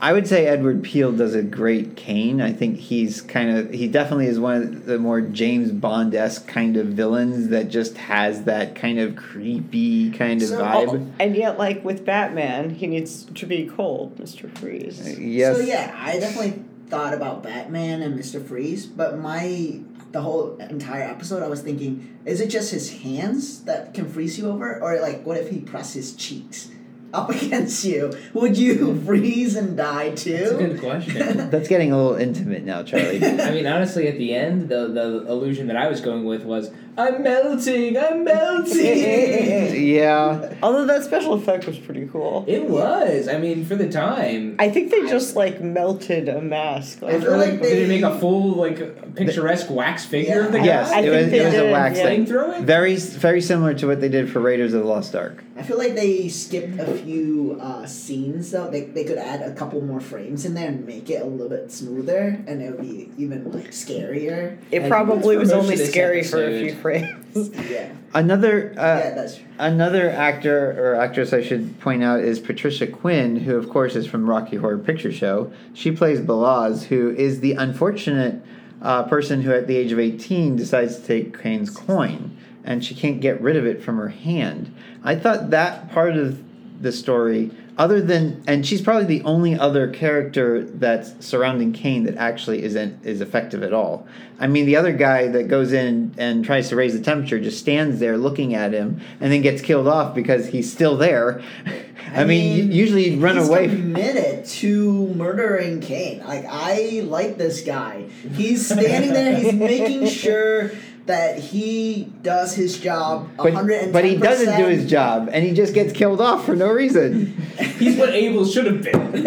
I 0.00 0.12
would 0.12 0.26
say 0.28 0.46
Edward 0.46 0.82
Peel 0.82 1.12
does 1.12 1.34
a 1.34 1.42
great 1.42 1.96
Kane. 1.96 2.40
I 2.40 2.52
think 2.52 2.76
he's 2.76 3.22
kind 3.22 3.56
of 3.56 3.70
he 3.70 3.88
definitely 3.88 4.26
is 4.26 4.38
one 4.38 4.56
of 4.62 4.86
the 4.86 4.98
more 4.98 5.20
James 5.20 5.70
Bond 5.70 6.14
esque 6.14 6.46
kind 6.46 6.76
of 6.76 6.88
villains 6.88 7.48
that 7.48 7.68
just 7.68 7.96
has 7.96 8.44
that 8.44 8.74
kind 8.74 8.98
of 8.98 9.16
creepy 9.16 10.10
kind 10.10 10.42
of 10.42 10.48
So- 10.48 10.58
oh, 10.60 10.62
vibe. 10.62 10.88
Oh, 11.08 11.12
and 11.18 11.34
yet 11.36 11.58
like 11.58 11.84
with 11.84 12.04
batman 12.04 12.70
he 12.70 12.86
needs 12.86 13.24
to 13.24 13.46
be 13.46 13.66
cold 13.66 14.16
mr 14.18 14.50
freeze 14.58 15.00
uh, 15.00 15.14
yes. 15.18 15.56
So 15.56 15.62
yeah, 15.62 15.94
I 15.98 16.18
definitely 16.18 16.62
thought 16.88 17.14
about 17.14 17.42
Batman 17.42 18.02
and 18.02 18.14
Mister 18.14 18.40
Freeze, 18.40 18.84
but 18.86 19.18
my 19.18 19.80
the 20.12 20.20
whole 20.20 20.56
entire 20.58 21.02
episode, 21.02 21.42
I 21.42 21.48
was 21.48 21.60
thinking, 21.60 22.16
is 22.24 22.40
it 22.40 22.48
just 22.48 22.70
his 22.70 22.92
hands 23.00 23.64
that 23.64 23.94
can 23.94 24.08
freeze 24.08 24.38
you 24.38 24.48
over, 24.48 24.80
or 24.80 25.00
like 25.00 25.24
what 25.24 25.36
if 25.38 25.48
he 25.48 25.58
pressed 25.60 25.94
his 25.94 26.14
cheeks 26.14 26.68
up 27.24 27.30
against 27.30 27.84
you? 27.84 28.12
Would 28.32 28.58
you 28.58 28.92
hmm. 28.92 29.06
freeze 29.06 29.56
and 29.56 29.76
die 29.76 30.10
too? 30.10 30.36
That's 30.36 30.50
a 30.50 30.56
good 30.56 30.80
question. 30.80 31.50
That's 31.50 31.68
getting 31.68 31.92
a 31.92 31.96
little 31.96 32.16
intimate 32.16 32.64
now, 32.64 32.82
Charlie. 32.82 33.24
I 33.24 33.52
mean, 33.52 33.66
honestly, 33.66 34.08
at 34.08 34.18
the 34.18 34.34
end, 34.34 34.68
the 34.68 34.88
the 34.88 35.26
illusion 35.28 35.68
that 35.68 35.76
I 35.76 35.88
was 35.88 36.00
going 36.00 36.24
with 36.24 36.44
was, 36.44 36.70
"I'm 36.96 37.22
melting, 37.22 37.96
I'm 37.96 38.24
melting." 38.24 38.74
yeah. 39.86 40.54
although 40.62 40.86
that 40.86 41.04
special 41.04 41.34
effect 41.34 41.66
was 41.66 41.78
pretty 41.78 42.06
cool 42.06 42.44
it 42.46 42.68
was. 42.68 43.28
I 43.28 43.38
mean, 43.38 43.64
for 43.64 43.76
the 43.76 43.88
time. 43.88 44.56
I 44.58 44.68
think 44.68 44.90
they 44.90 45.02
just 45.02 45.36
like 45.36 45.60
melted 45.60 46.28
a 46.28 46.40
mask. 46.40 47.02
I 47.02 47.20
feel 47.20 47.36
like 47.36 47.60
Did 47.60 47.78
it 47.78 47.88
make 47.88 48.02
a 48.02 48.18
full, 48.18 48.54
like, 48.54 49.14
picturesque 49.14 49.70
wax 49.70 50.04
figure 50.04 50.42
of 50.42 50.52
the 50.52 50.58
guy? 50.58 50.64
Yes, 50.64 50.90
I 50.90 51.00
it 51.00 51.10
think 51.10 51.32
was, 51.32 51.32
it 51.32 51.44
was 51.44 51.54
a 51.54 51.72
wax 51.72 51.98
yeah. 51.98 52.04
thing. 52.04 52.26
Flamethrower? 52.26 52.62
Very 52.62 52.96
very 52.96 53.40
similar 53.40 53.74
to 53.74 53.86
what 53.86 54.00
they 54.00 54.08
did 54.08 54.30
for 54.30 54.40
Raiders 54.40 54.74
of 54.74 54.82
the 54.82 54.88
Lost 54.88 55.14
Ark. 55.14 55.42
I 55.56 55.62
feel 55.62 55.78
like 55.78 55.94
they 55.94 56.28
skipped 56.28 56.78
a 56.80 56.94
few 56.96 57.58
uh, 57.60 57.86
scenes 57.86 58.50
though. 58.50 58.68
They, 58.70 58.82
they 58.82 59.04
could 59.04 59.18
add 59.18 59.42
a 59.42 59.54
couple 59.54 59.80
more 59.80 60.00
frames 60.00 60.44
in 60.44 60.54
there 60.54 60.68
and 60.68 60.84
make 60.84 61.08
it 61.10 61.22
a 61.22 61.24
little 61.24 61.48
bit 61.48 61.70
smoother, 61.70 62.42
and 62.46 62.60
it 62.60 62.72
would 62.72 62.80
be 62.80 63.10
even 63.16 63.50
like 63.52 63.70
scarier. 63.70 64.58
it 64.70 64.82
I 64.82 64.88
probably 64.88 65.36
was 65.36 65.52
only 65.52 65.74
of 65.74 65.78
this 65.78 65.90
scary 65.90 66.24
for 66.24 66.44
a 66.44 66.60
few 66.60 66.74
frames. 66.84 67.50
Yeah, 67.70 67.94
Another 68.12 68.74
uh, 68.76 68.98
yeah, 68.98 69.14
that's 69.14 69.36
true. 69.36 69.46
Another 69.58 70.10
actor 70.10 70.72
or 70.78 70.96
actress 70.96 71.32
I 71.32 71.42
should 71.42 71.80
point 71.80 72.02
out 72.02 72.20
is 72.20 72.38
Patricia 72.38 72.86
Quinn, 72.86 73.36
who 73.36 73.56
of 73.56 73.70
course 73.70 73.96
is 73.96 74.06
from 74.06 74.28
Rocky 74.28 74.56
Horror 74.56 74.76
Picture 74.76 75.10
Show. 75.10 75.50
She 75.72 75.90
plays 75.90 76.20
Belazs, 76.20 76.84
who 76.84 77.10
is 77.10 77.40
the 77.40 77.52
unfortunate 77.54 78.42
uh, 78.82 79.04
person 79.04 79.40
who, 79.40 79.52
at 79.52 79.66
the 79.66 79.76
age 79.76 79.92
of 79.92 79.98
eighteen, 79.98 80.56
decides 80.56 80.98
to 80.98 81.06
take 81.06 81.42
Kane's 81.42 81.70
coin, 81.70 82.36
and 82.64 82.84
she 82.84 82.94
can't 82.94 83.18
get 83.18 83.40
rid 83.40 83.56
of 83.56 83.64
it 83.64 83.82
from 83.82 83.96
her 83.96 84.10
hand. 84.10 84.72
I 85.02 85.16
thought 85.16 85.48
that 85.50 85.90
part 85.90 86.16
of 86.18 86.42
the 86.82 86.92
story, 86.92 87.50
other 87.76 88.00
than, 88.00 88.42
and 88.46 88.64
she's 88.64 88.80
probably 88.80 89.04
the 89.04 89.24
only 89.24 89.58
other 89.58 89.88
character 89.88 90.62
that's 90.62 91.24
surrounding 91.24 91.72
Kane 91.72 92.04
that 92.04 92.16
actually 92.16 92.62
isn't 92.62 93.04
is 93.04 93.20
effective 93.20 93.62
at 93.62 93.72
all. 93.72 94.06
I 94.38 94.46
mean, 94.46 94.66
the 94.66 94.76
other 94.76 94.92
guy 94.92 95.28
that 95.28 95.48
goes 95.48 95.72
in 95.72 96.14
and 96.16 96.44
tries 96.44 96.68
to 96.68 96.76
raise 96.76 96.96
the 96.96 97.04
temperature 97.04 97.40
just 97.40 97.58
stands 97.58 97.98
there 97.98 98.16
looking 98.16 98.54
at 98.54 98.72
him 98.72 99.00
and 99.20 99.32
then 99.32 99.42
gets 99.42 99.60
killed 99.60 99.88
off 99.88 100.14
because 100.14 100.48
he's 100.48 100.72
still 100.72 100.96
there. 100.96 101.42
I, 102.12 102.24
mean, 102.24 102.68
mean, 102.68 102.72
usually 102.72 103.10
he'd 103.10 103.20
run 103.20 103.36
he's 103.36 103.48
away. 103.48 103.66
committed 103.66 104.44
to 104.44 105.08
murdering 105.14 105.80
Kane. 105.80 106.20
Like 106.20 106.44
I 106.48 107.02
like 107.04 107.38
this 107.38 107.62
guy. 107.62 108.02
He's 108.34 108.66
standing 108.66 109.12
there. 109.12 109.34
He's 109.34 109.52
making 109.52 110.06
sure 110.06 110.70
that 111.06 111.38
he 111.38 112.12
does 112.22 112.54
his 112.54 112.78
job. 112.78 113.28
But, 113.36 113.52
110%. 113.52 113.92
but 113.92 114.04
he 114.04 114.16
doesn't 114.16 114.56
do 114.56 114.66
his 114.66 114.88
job, 114.88 115.28
and 115.32 115.44
he 115.44 115.52
just 115.52 115.74
gets 115.74 115.92
killed 115.92 116.20
off 116.20 116.44
for 116.46 116.56
no 116.56 116.68
reason. 116.68 117.26
He's 117.78 117.96
what 117.96 118.10
Abel 118.10 118.46
should 118.46 118.66
have 118.66 118.82
been. 118.82 119.24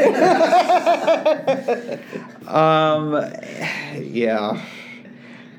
Um, 2.48 3.12
yeah. 4.00 4.64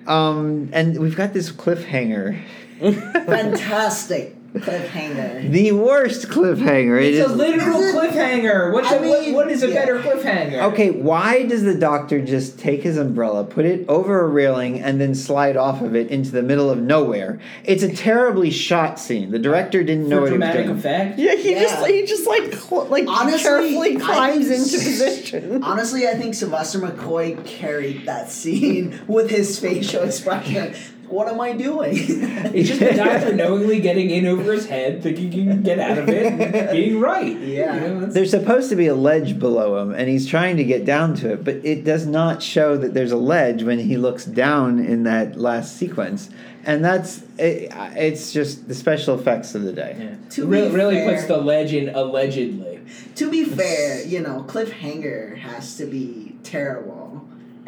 Um, 0.06 0.70
and 0.72 0.98
we've 0.98 1.14
got 1.14 1.34
this 1.34 1.52
cliffhanger. 1.52 2.42
Fantastic 2.80 4.37
cliffhanger. 4.54 5.50
The 5.50 5.72
worst 5.72 6.28
cliffhanger. 6.28 7.00
It 7.02 7.14
It's 7.14 7.30
a 7.30 7.32
literal 7.34 7.80
Is 7.80 7.94
it- 7.94 8.10
cliffhanger. 8.12 8.72
What's 8.72 8.90
I 8.90 8.96
a, 8.96 9.08
what, 9.08 9.32
what 9.34 9.50
is 9.50 9.62
a 9.62 9.68
yeah. 9.68 9.74
better 9.74 9.98
cliffhanger? 10.00 10.62
Okay, 10.72 10.90
why 10.90 11.44
does 11.46 11.62
the 11.62 11.74
doctor 11.74 12.20
just 12.24 12.58
take 12.58 12.82
his 12.82 12.96
umbrella, 12.96 13.44
put 13.44 13.64
it 13.64 13.84
over 13.88 14.20
a 14.20 14.28
railing, 14.28 14.80
and 14.80 15.00
then 15.00 15.14
slide 15.14 15.56
off 15.56 15.82
of 15.82 15.94
it 15.94 16.08
into 16.10 16.30
the 16.30 16.42
middle 16.42 16.70
of 16.70 16.78
nowhere? 16.80 17.38
It's 17.64 17.82
a 17.82 17.94
terribly 17.94 18.50
shot 18.50 18.98
scene. 18.98 19.30
The 19.30 19.38
director 19.38 19.82
didn't 19.84 20.08
know 20.08 20.16
For 20.16 20.22
what 20.22 20.32
he 20.32 20.38
was 20.38 20.46
dramatic 20.46 20.66
doing. 20.66 20.78
effect. 20.78 21.18
Yeah, 21.18 21.34
he 21.36 21.52
Yeah. 21.52 21.60
just 21.62 21.86
he 21.86 22.06
just 22.06 22.26
like 22.26 22.54
cl- 22.54 22.86
like 22.86 23.06
Honestly, 23.06 23.42
carefully 23.42 23.96
climbs 23.96 24.48
think- 24.48 24.62
into 24.62 24.78
position. 24.84 25.62
Honestly, 25.62 26.06
I 26.08 26.14
think 26.14 26.34
Sylvester 26.34 26.78
McCoy 26.78 27.44
carried 27.44 28.06
that 28.06 28.30
scene 28.30 28.98
with 29.06 29.30
his 29.30 29.58
facial 29.58 30.02
expression. 30.04 30.74
What 31.08 31.28
am 31.28 31.40
I 31.40 31.52
doing? 31.52 31.96
It's 32.54 32.68
just 32.68 32.80
the 32.80 32.94
doctor 32.94 33.34
knowingly 33.34 33.80
getting 33.80 34.10
in 34.10 34.26
over 34.26 34.52
his 34.52 34.66
head, 34.66 35.02
thinking 35.02 35.30
he 35.32 35.44
can 35.44 35.62
get 35.62 35.78
out 35.78 35.98
of 35.98 36.08
it, 36.08 36.70
being 36.72 37.00
right. 37.00 37.36
Yeah. 37.38 37.74
You 37.74 37.94
know, 37.94 38.06
There's 38.06 38.30
supposed 38.30 38.68
to 38.70 38.76
be 38.76 38.86
a 38.86 38.94
ledge 38.94 39.38
below 39.38 39.80
him, 39.82 39.92
and 39.92 40.08
he's 40.08 40.26
trying 40.26 40.56
to 40.58 40.64
get 40.64 40.84
down 40.84 41.14
to 41.16 41.32
it, 41.32 41.44
but 41.44 41.56
it 41.64 41.84
does 41.84 42.06
not 42.06 42.42
show 42.42 42.76
that 42.76 42.94
there's 42.94 43.12
a 43.12 43.16
ledge 43.16 43.62
when 43.64 43.78
he 43.78 43.96
looks 43.96 44.24
down 44.24 44.78
in 44.78 45.02
that 45.04 45.36
last 45.36 45.76
sequence. 45.76 46.30
And 46.64 46.84
that's 46.84 47.22
it, 47.38 47.72
it's 47.96 48.32
just 48.32 48.68
the 48.68 48.74
special 48.74 49.18
effects 49.18 49.54
of 49.54 49.62
the 49.62 49.72
day. 49.72 49.96
yeah. 49.98 50.14
To 50.36 50.46
Re- 50.46 50.68
be 50.68 50.74
really 50.74 50.94
fair- 50.96 51.14
puts 51.14 51.26
the 51.26 51.38
legend 51.38 51.90
allegedly. 51.94 52.80
to 53.16 53.30
be 53.30 53.44
fair, 53.60 54.04
you 54.06 54.20
know, 54.20 54.44
cliffhanger 54.46 55.38
has 55.38 55.76
to 55.78 55.86
be 55.86 56.36
terrible. 56.44 56.97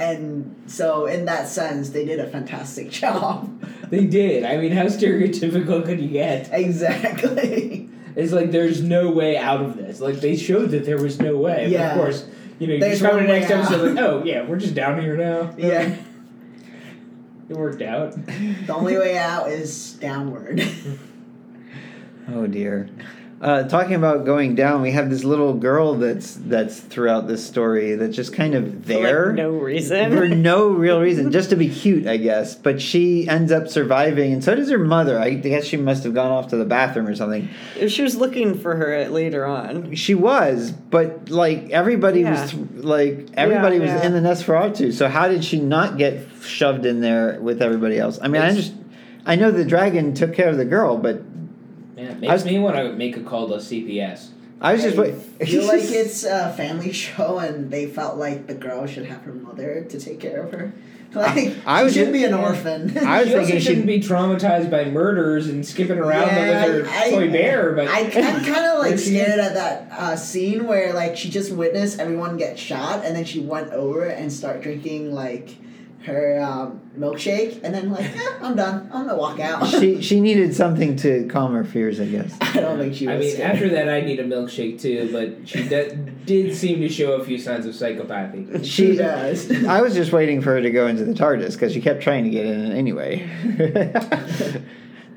And 0.01 0.57
so, 0.67 1.05
in 1.07 1.27
that 1.27 1.47
sense, 1.47 1.91
they 1.91 2.05
did 2.07 2.19
a 2.21 2.27
fantastic 2.27 2.91
job. 3.01 3.63
They 3.91 4.07
did. 4.07 4.45
I 4.45 4.57
mean, 4.57 4.73
how 4.73 4.85
stereotypical 4.85 5.85
could 5.85 6.01
you 6.01 6.09
get? 6.09 6.49
exactly. 6.53 7.89
It's 8.17 8.33
like 8.33 8.51
there's 8.51 8.83
no 8.83 9.11
way 9.11 9.37
out 9.37 9.61
of 9.63 9.77
this. 9.77 10.01
Like 10.01 10.17
they 10.17 10.37
showed 10.37 10.71
that 10.71 10.85
there 10.85 11.01
was 11.01 11.21
no 11.21 11.37
way. 11.37 11.65
But 11.65 11.71
Yeah. 11.71 11.93
of 11.95 12.01
course, 12.01 12.27
you 12.59 12.67
know, 12.67 12.75
you 12.75 12.81
There's 12.81 12.99
just 13.01 13.11
come 13.11 13.21
to 13.21 13.27
the 13.27 13.33
next 13.33 13.49
way 13.51 13.57
episode 13.57 13.95
like, 13.95 14.05
oh 14.05 14.25
yeah, 14.25 14.45
we're 14.47 14.59
just 14.59 14.75
down 14.75 15.01
here 15.01 15.17
now. 15.17 15.55
Yeah. 15.59 15.97
It 17.49 17.57
worked 17.57 17.83
out. 17.83 18.13
The 18.27 18.73
only 18.75 18.97
way 18.99 19.19
out 19.19 19.49
is 19.51 19.93
downward. 19.95 20.63
Oh 22.29 22.47
dear. 22.47 22.89
Uh, 23.41 23.63
talking 23.67 23.95
about 23.95 24.27
going 24.27 24.55
down, 24.55 24.83
we 24.83 24.91
have 24.91 25.09
this 25.09 25.25
little 25.25 25.55
girl 25.55 25.95
that's 25.95 26.35
that's 26.35 26.79
throughout 26.79 27.27
this 27.27 27.43
story 27.47 27.95
that's 27.95 28.15
just 28.15 28.35
kind 28.35 28.55
of 28.55 28.71
For, 28.71 28.79
there 28.81 29.27
like, 29.29 29.37
no 29.37 29.49
reason. 29.53 30.11
for 30.15 30.29
no 30.29 30.69
real 30.69 31.01
reason, 31.01 31.33
just 31.33 31.49
to 31.49 31.57
be 31.57 31.71
cute, 31.71 32.07
I 32.07 32.19
guess. 32.19 32.55
But 32.55 32.83
she 32.83 33.27
ends 33.27 33.51
up 33.51 33.69
surviving, 33.69 34.35
and 34.35 34.45
so 34.45 34.55
does 34.55 34.69
her 34.69 34.77
mother. 34.79 35.19
I 35.19 35.31
guess 35.31 35.65
she 35.65 35.79
must 35.79 36.05
have 36.05 36.13
gone 36.13 36.31
off 36.31 36.49
to 36.49 36.57
the 36.59 36.67
bathroom 36.67 37.07
or 37.07 37.15
something. 37.15 37.49
she 37.89 38.03
was 38.03 38.15
looking 38.15 38.59
for 38.59 38.77
her 38.77 39.09
later 39.09 39.47
on. 39.47 39.95
She 39.95 40.15
was, 40.15 40.71
but 40.73 41.31
like 41.31 41.71
everybody 41.71 42.21
Yeah. 42.21 42.33
was, 42.43 42.53
like 42.85 43.29
everybody 43.39 43.77
Yeah, 43.77 43.83
was 43.83 43.91
yeah. 43.91 44.07
in 44.07 44.13
the 44.13 44.21
Nosferatu. 44.21 44.93
So 44.93 45.09
how 45.09 45.29
did 45.29 45.45
she 45.45 45.59
not 45.61 45.97
get 45.97 46.21
shoved 46.43 46.85
in 46.85 47.01
there 47.01 47.41
with 47.41 47.63
everybody 47.63 47.99
else? 47.99 48.19
I 48.21 48.29
mean, 48.29 48.43
I 48.43 48.55
just, 48.55 48.75
I 49.25 49.37
know 49.37 49.51
the 49.51 49.65
dragon 49.65 50.13
took 50.13 50.35
care 50.35 50.51
of 50.51 50.59
the 50.59 50.67
girl, 50.67 50.99
but 50.99 51.23
Yeah, 52.01 52.11
I 52.11 52.15
makes 52.15 52.33
was- 52.33 52.45
me 52.45 52.59
want 52.59 52.77
to 52.77 52.93
make 52.93 53.17
a 53.17 53.21
call 53.23 53.49
to 53.49 53.55
CPS. 53.57 54.29
I 54.63 54.75
was 54.75 54.83
just 54.83 54.99
I 54.99 55.01
wait. 55.01 55.15
feel 55.49 55.67
like 55.75 55.83
it's 55.85 56.25
a 56.25 56.53
family 56.55 56.93
show, 57.05 57.39
and 57.39 57.71
they 57.71 57.87
felt 57.87 58.17
like 58.19 58.47
the 58.47 58.55
girl 58.55 58.87
should 58.87 59.07
have 59.07 59.23
her 59.23 59.33
mother 59.33 59.85
to 59.89 59.99
take 60.01 60.21
care 60.21 60.43
of 60.43 60.53
her. 60.53 60.73
Like 61.13 61.57
I 61.67 61.79
she 61.81 61.85
was 61.85 61.93
should 61.95 62.01
just- 62.03 62.13
be 62.13 62.25
an 62.25 62.35
orphan. 62.35 62.97
I 62.99 63.21
was 63.21 63.29
she 63.29 63.35
thinking 63.35 63.55
she- 63.59 63.61
shouldn't 63.65 63.87
be 63.87 63.99
traumatized 64.01 64.71
by 64.71 64.85
murders 64.85 65.49
and 65.49 65.67
skipping 65.67 65.99
around 65.99 66.29
Yeah, 66.29 66.67
with 66.67 66.87
her 66.87 66.91
I- 66.93 67.11
toy 67.11 67.31
bear, 67.33 67.73
but 67.73 67.89
I, 67.89 68.01
I'm 68.03 68.45
kind 68.45 68.65
of 68.67 68.79
like 68.85 68.97
scared 68.99 69.41
at 69.41 69.55
that 69.55 69.89
uh, 69.91 70.15
scene 70.17 70.67
where 70.69 70.93
like 70.93 71.17
she 71.17 71.29
just 71.31 71.51
witnessed 71.53 71.99
everyone 71.99 72.37
get 72.37 72.59
shot, 72.59 73.05
and 73.05 73.17
then 73.17 73.25
she 73.25 73.41
went 73.41 73.73
over 73.73 74.05
and 74.05 74.33
start 74.33 74.61
drinking 74.61 75.13
like 75.13 75.57
her 76.05 76.41
um, 76.41 76.81
milkshake, 76.99 77.61
and 77.63 77.75
then 77.75 77.91
like, 77.91 78.05
eh, 78.17 78.31
I'm 78.41 78.57
done. 78.57 78.91
I'm 78.93 79.07
gonna 79.07 79.17
walk 79.17 79.39
out. 79.41 79.67
she 79.69 80.01
she 80.09 80.21
needed 80.21 80.55
something 80.55 80.97
to 80.97 81.27
calm 81.29 81.53
her 81.53 81.65
fears, 81.65 82.01
I 82.01 82.07
guess. 82.07 82.37
I 82.41 82.61
don't 82.61 82.79
think 82.79 82.95
she 82.95 83.07
was. 83.07 83.17
I 83.17 83.19
mean, 83.19 83.35
scared. 83.35 83.51
after 83.53 83.69
that, 83.71 83.89
I 83.89 84.01
need 84.01 84.19
a 84.21 84.25
milkshake 84.25 84.81
too. 84.81 85.11
But 85.13 85.47
she 85.49 85.69
de- 85.69 85.95
did 85.95 86.57
seem 86.57 86.81
to 86.81 86.89
show 86.89 87.13
a 87.13 87.25
few 87.25 87.39
signs 87.39 87.67
of 87.67 87.75
psychopathy. 87.75 88.65
she 88.65 88.93
She, 88.93 88.97
does. 88.97 89.65
I 89.67 89.81
was 89.83 89.95
just 89.95 90.13
waiting 90.13 90.41
for 90.41 90.51
her 90.53 90.63
to 90.63 90.71
go 90.71 90.87
into 90.87 91.05
the 91.05 91.13
TARDIS 91.13 91.53
because 91.53 91.73
she 91.73 91.81
kept 91.81 92.03
trying 92.03 92.25
to 92.25 92.31
get 92.31 92.47
in 92.47 92.73
anyway. 92.73 93.29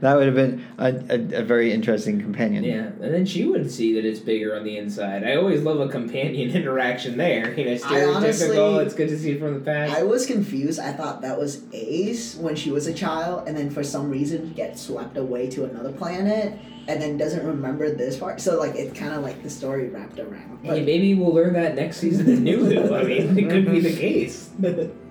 that 0.03 0.17
would 0.17 0.25
have 0.25 0.36
been 0.36 0.63
a, 0.77 0.88
a, 1.10 1.39
a 1.39 1.43
very 1.43 1.72
interesting 1.72 2.19
companion. 2.19 2.63
Yeah, 2.65 2.88
and 3.01 3.13
then 3.13 3.25
she 3.25 3.45
would 3.45 3.72
see 3.72 3.93
that 3.93 4.03
it's 4.03 4.19
bigger 4.19 4.53
on 4.55 4.65
the 4.65 4.77
inside. 4.77 5.24
I 5.24 5.36
always 5.38 5.62
love 5.63 5.79
a 5.79 5.88
companion 5.88 6.50
interaction 6.55 7.17
there. 7.17 7.57
You 7.57 7.65
know, 7.65 7.72
stereotypical. 7.75 8.15
honestly- 8.15 8.86
it's 8.86 8.93
good 8.95 9.10
to 9.10 9.17
see 9.17 9.38
from 9.39 9.53
the 9.55 9.60
past. 9.62 9.93
I 9.93 10.03
was 10.03 10.25
confused. 10.25 10.79
I 10.79 10.91
thought 10.91 11.22
that 11.22 11.39
was 11.39 11.63
Ace 11.72 12.36
when 12.36 12.55
she 12.55 12.69
was 12.69 12.86
a 12.88 12.93
child, 12.93 13.48
and 13.48 13.55
then 13.57 13.69
for 13.69 13.81
some 13.83 14.10
reason 14.10 14.51
gets 14.53 14.81
swept 14.81 15.17
away 15.17 15.50
to 15.51 15.63
another 15.63 15.93
planet, 15.93 16.60
and 16.89 17.01
then 17.01 17.15
doesn't 17.17 17.45
remember 17.45 17.89
this 17.89 18.17
part. 18.17 18.41
So 18.41 18.60
like 18.60 18.75
it's 18.75 18.98
kind 19.00 19.13
of 19.13 19.24
like 19.24 19.41
the 19.41 19.50
story 19.50 19.88
wrapped 19.88 20.19
around. 20.19 20.60
But 20.63 20.79
Hey, 20.79 20.86
maybe 20.86 21.15
we'll 21.15 21.33
learn 21.33 21.53
that 21.53 21.75
next 21.75 21.98
season 21.98 22.27
in 22.27 22.43
New 22.43 22.65
Who. 22.65 22.93
I 22.93 23.03
mean, 23.03 23.38
it 23.38 23.50
could 23.50 23.72
be 23.72 23.79
the 23.79 23.95
case. 23.95 24.50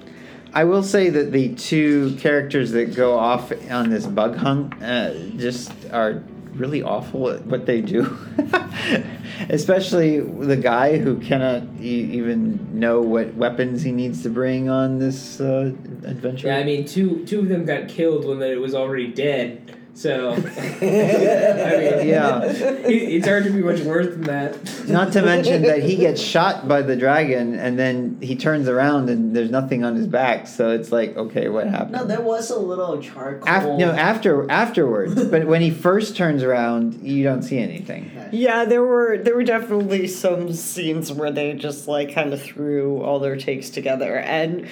I 0.54 0.64
will 0.64 0.82
say 0.82 1.08
that 1.08 1.32
the 1.32 1.54
two 1.54 2.16
characters 2.16 2.72
that 2.72 2.94
go 2.94 3.18
off 3.18 3.52
on 3.70 3.90
this 3.90 4.06
bug 4.06 4.36
hunt 4.36 4.82
uh, 4.82 5.14
just 5.36 5.72
are 5.90 6.22
really 6.54 6.82
awful 6.82 7.30
at 7.30 7.46
what 7.46 7.64
they 7.64 7.80
do. 7.80 8.16
Especially 9.48 10.20
the 10.20 10.56
guy 10.56 10.98
who 10.98 11.18
cannot 11.18 11.62
e- 11.80 12.10
even 12.12 12.78
know 12.78 13.00
what 13.00 13.34
weapons 13.34 13.82
he 13.82 13.92
needs 13.92 14.22
to 14.24 14.28
bring 14.28 14.68
on 14.68 14.98
this 14.98 15.40
uh, 15.40 15.72
adventure. 16.04 16.48
Yeah, 16.48 16.58
I 16.58 16.64
mean, 16.64 16.84
two 16.84 17.24
two 17.24 17.40
of 17.40 17.48
them 17.48 17.64
got 17.64 17.88
killed 17.88 18.26
when 18.26 18.42
it 18.42 18.60
was 18.60 18.74
already 18.74 19.08
dead. 19.08 19.78
So, 19.94 20.30
I 20.32 20.36
mean, 20.36 22.08
Yeah. 22.08 22.42
it- 22.44 22.86
it's 23.12 23.26
hard 23.26 23.44
to 23.44 23.50
be 23.50 23.60
much 23.62 23.80
worse 23.80 24.06
than 24.08 24.22
that. 24.22 24.56
Not 24.88 25.12
to 25.12 25.22
mention 25.22 25.62
that 25.62 25.82
he 25.82 25.96
gets 25.96 26.20
shot 26.20 26.66
by 26.66 26.80
the 26.82 26.96
dragon 26.96 27.54
and 27.58 27.78
then 27.78 28.16
he 28.20 28.34
turns 28.34 28.68
around 28.68 29.10
and 29.10 29.36
there's 29.36 29.50
nothing 29.50 29.84
on 29.84 29.94
his 29.94 30.06
back. 30.06 30.46
So 30.46 30.70
it's 30.70 30.90
like, 30.92 31.16
okay, 31.16 31.48
what 31.48 31.66
happened? 31.66 31.92
no, 31.92 32.04
there 32.04 32.22
was 32.22 32.50
a 32.50 32.58
little 32.58 33.00
charcoal. 33.02 33.46
Af- 33.46 33.78
no, 33.78 33.90
after 33.92 34.50
afterwards. 34.50 35.24
but 35.30 35.46
when 35.46 35.60
he 35.60 35.70
first 35.70 36.16
turns 36.16 36.42
around, 36.42 37.02
you 37.02 37.22
don't 37.22 37.42
see 37.42 37.58
anything. 37.58 38.10
Yeah, 38.32 38.64
there 38.64 38.82
were 38.82 39.18
there 39.18 39.34
were 39.36 39.44
definitely 39.44 40.06
some 40.08 40.52
scenes 40.54 41.12
where 41.12 41.30
they 41.30 41.52
just 41.52 41.86
like 41.86 42.14
kind 42.14 42.32
of 42.32 42.40
threw 42.40 43.02
all 43.02 43.18
their 43.18 43.36
takes 43.36 43.68
together, 43.68 44.16
and 44.16 44.66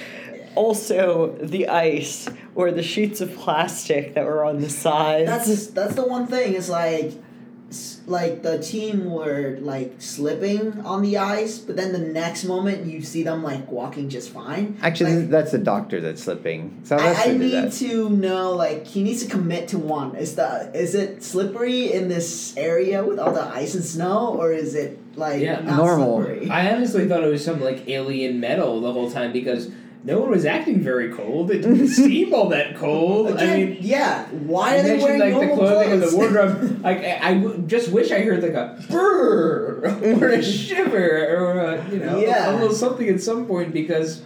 also 0.55 1.37
the 1.41 1.69
ice 1.69 2.29
or 2.55 2.71
the 2.71 2.83
sheets 2.83 3.21
of 3.21 3.35
plastic 3.37 4.15
that 4.15 4.25
were 4.25 4.45
on 4.45 4.61
the 4.61 4.71
sides. 4.71 5.27
That's 5.27 5.67
that's 5.69 5.95
the 5.95 6.05
one 6.07 6.27
thing. 6.27 6.55
Is 6.55 6.69
like, 6.69 7.13
like 8.07 8.43
the 8.43 8.59
team 8.59 9.11
were 9.11 9.59
like 9.61 9.95
slipping 9.99 10.81
on 10.81 11.03
the 11.03 11.19
ice, 11.19 11.59
but 11.59 11.77
then 11.77 11.93
the 11.93 11.99
next 11.99 12.45
moment 12.45 12.85
you 12.87 13.01
see 13.03 13.23
them 13.23 13.43
like 13.45 13.71
walking 13.71 14.09
just 14.09 14.31
fine. 14.31 14.77
Actually, 14.83 15.17
Like, 15.21 15.31
that's 15.31 15.53
the 15.53 15.59
doctor 15.59 16.01
that's 16.01 16.25
slipping. 16.25 16.81
So 16.85 16.97
I, 16.97 17.15
I 17.15 17.33
need 17.33 17.53
that. 17.53 17.73
to 17.75 18.11
know 18.11 18.53
like 18.53 18.87
he 18.87 19.03
needs 19.05 19.23
to 19.25 19.31
commit 19.31 19.69
to 19.69 19.79
one. 19.79 20.17
Is 20.17 20.35
the 20.35 20.71
is 20.75 20.95
it 20.97 21.23
slippery 21.23 21.93
in 21.93 22.09
this 22.09 22.57
area 22.57 23.05
with 23.05 23.19
all 23.21 23.33
the 23.33 23.45
ice 23.45 23.75
and 23.75 23.85
snow, 23.85 24.35
or 24.37 24.53
is 24.53 24.75
it 24.75 24.99
like 25.17 25.41
Yeah. 25.41 25.61
not 25.61 25.77
Normal. 25.77 26.25
slippery? 26.25 26.51
I 26.51 26.73
honestly 26.75 27.07
thought 27.07 27.23
it 27.23 27.31
was 27.31 27.45
some 27.45 27.61
like 27.61 27.89
alien 27.89 28.41
metal 28.41 28.81
the 28.81 28.93
whole 28.93 29.11
time 29.11 29.33
because 29.33 29.71
no 30.03 30.21
one 30.21 30.31
was 30.31 30.45
acting 30.47 30.81
very 30.81 31.13
cold. 31.13 31.51
It 31.51 31.61
didn't 31.63 31.89
seem 32.05 32.33
all 32.33 32.49
that 32.51 32.77
cold. 32.77 33.37
I 33.37 33.57
mean, 33.57 33.77
yeah. 33.81 34.27
Why 34.29 34.79
are 34.79 34.83
they 34.83 34.99
wearing 34.99 35.21
like 35.21 35.35
the 35.35 35.41
normal 35.47 35.57
clothing 35.59 35.93
and 35.93 36.03
the 36.03 36.17
wardrobe. 36.17 36.81
like 36.85 36.99
I, 36.99 37.19
I 37.23 37.35
w- 37.35 37.63
just 37.67 37.91
wish 37.91 38.11
I 38.11 38.21
heard 38.21 38.43
like 38.43 38.55
a 38.55 38.79
brrr 38.89 40.21
or 40.23 40.29
a 40.29 40.43
shiver 40.61 41.37
or 41.37 41.61
a, 41.61 41.89
you 41.91 41.99
know 41.99 42.19
Yeah. 42.19 42.53
a 42.53 42.59
little 42.59 42.75
something 42.75 43.09
at 43.09 43.21
some 43.21 43.47
point 43.47 43.73
because 43.73 44.23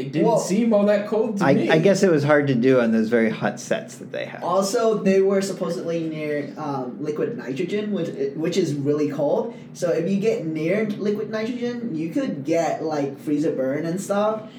it 0.00 0.12
didn't 0.12 0.26
Well, 0.26 0.38
seem 0.38 0.72
all 0.72 0.84
that 0.86 1.06
cold 1.06 1.38
to 1.38 1.44
I, 1.44 1.54
me. 1.54 1.70
I 1.70 1.78
guess 1.78 2.02
it 2.02 2.10
was 2.10 2.24
hard 2.24 2.46
to 2.48 2.54
do 2.54 2.80
on 2.80 2.92
those 2.92 3.08
very 3.08 3.30
hot 3.30 3.60
sets 3.60 3.96
that 3.96 4.10
they 4.12 4.24
had. 4.24 4.42
Also, 4.42 4.98
they 4.98 5.20
were 5.20 5.42
supposedly 5.42 6.08
near 6.08 6.52
um, 6.56 6.96
liquid 7.02 7.36
nitrogen, 7.36 7.92
which 7.92 8.08
which 8.34 8.56
is 8.56 8.74
really 8.74 9.10
cold. 9.10 9.54
So 9.74 9.90
if 9.90 10.10
you 10.10 10.18
get 10.18 10.46
near 10.46 10.86
liquid 10.86 11.30
nitrogen, 11.30 11.94
you 11.94 12.10
could 12.10 12.44
get 12.44 12.82
like 12.82 13.18
freezer 13.20 13.52
burn 13.52 13.84
and 13.86 14.00
stuff. 14.00 14.50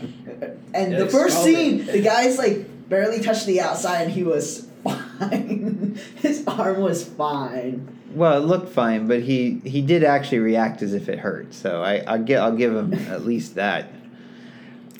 And 0.73 0.93
the 0.95 1.07
first 1.07 1.35
scalding. 1.39 1.83
scene, 1.83 1.85
the 1.85 2.01
guy's 2.01 2.37
like 2.37 2.89
barely 2.89 3.21
touched 3.21 3.45
the 3.45 3.59
outside, 3.61 4.03
and 4.03 4.11
he 4.11 4.23
was 4.23 4.67
fine. 4.83 5.97
His 6.17 6.43
arm 6.47 6.81
was 6.81 7.03
fine. 7.03 7.87
Well, 8.13 8.41
it 8.41 8.45
looked 8.45 8.73
fine, 8.73 9.07
but 9.07 9.21
he, 9.21 9.61
he 9.63 9.81
did 9.81 10.03
actually 10.03 10.39
react 10.39 10.81
as 10.81 10.93
if 10.93 11.07
it 11.07 11.19
hurt. 11.19 11.53
So 11.53 11.81
I 11.81 11.99
I'll, 11.99 12.21
gi- 12.23 12.35
I'll 12.35 12.55
give 12.57 12.75
him 12.75 12.93
at 12.93 13.25
least 13.25 13.55
that. 13.55 13.87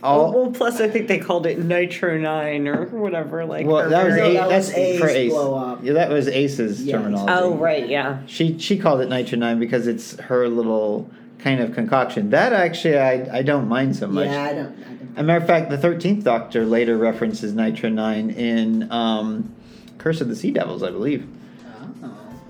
Oh, 0.04 0.08
All, 0.08 0.34
well, 0.34 0.52
plus 0.52 0.82
I 0.82 0.90
think 0.90 1.08
they 1.08 1.20
called 1.20 1.46
it 1.46 1.60
Nitro 1.60 2.18
Nine 2.18 2.68
or 2.68 2.86
whatever. 2.88 3.46
Like 3.46 3.68
well, 3.68 3.88
that 3.90 4.06
was, 4.06 4.16
very- 4.16 4.34
No, 4.34 4.46
a, 4.46 4.50
that 4.50 4.58
was 4.58 4.68
that's 4.68 4.78
Ace 4.78 5.00
for 5.00 5.08
Ace. 5.10 5.32
blow 5.32 5.56
up. 5.56 5.84
Yeah, 5.84 5.94
that 5.94 6.10
was 6.10 6.28
Ace's 6.28 6.84
Yes. 6.84 6.98
terminology. 7.00 7.34
Oh 7.34 7.54
right, 7.56 7.88
yeah. 7.88 8.20
She 8.26 8.58
she 8.58 8.78
called 8.80 9.02
it 9.02 9.10
Nitro 9.10 9.38
Nine 9.38 9.60
because 9.60 9.86
it's 9.88 10.18
her 10.22 10.48
little 10.50 11.10
kind 11.40 11.60
of 11.60 11.74
concoction. 11.76 12.32
That 12.32 12.52
actually 12.54 12.98
I, 12.98 13.38
I 13.40 13.42
don't 13.44 13.68
mind 13.68 13.96
so 13.96 14.08
much. 14.08 14.26
Yeah, 14.28 14.44
I 14.44 14.54
don't. 14.54 14.66
I 14.68 14.84
don't. 14.94 15.12
As 15.14 15.18
a 15.20 15.24
matter 15.24 15.40
of 15.42 15.46
fact, 15.48 15.70
the 15.70 15.78
Thirteenth 15.78 16.24
Doctor 16.24 16.66
later 16.66 16.98
references 16.98 17.54
Nitro 17.54 17.90
Nine 17.90 18.30
in 18.32 18.92
um, 18.92 19.54
Curse 20.00 20.22
of 20.22 20.30
the 20.30 20.36
Sea 20.36 20.50
Devils, 20.52 20.82
I 20.84 20.90
believe, 20.90 21.28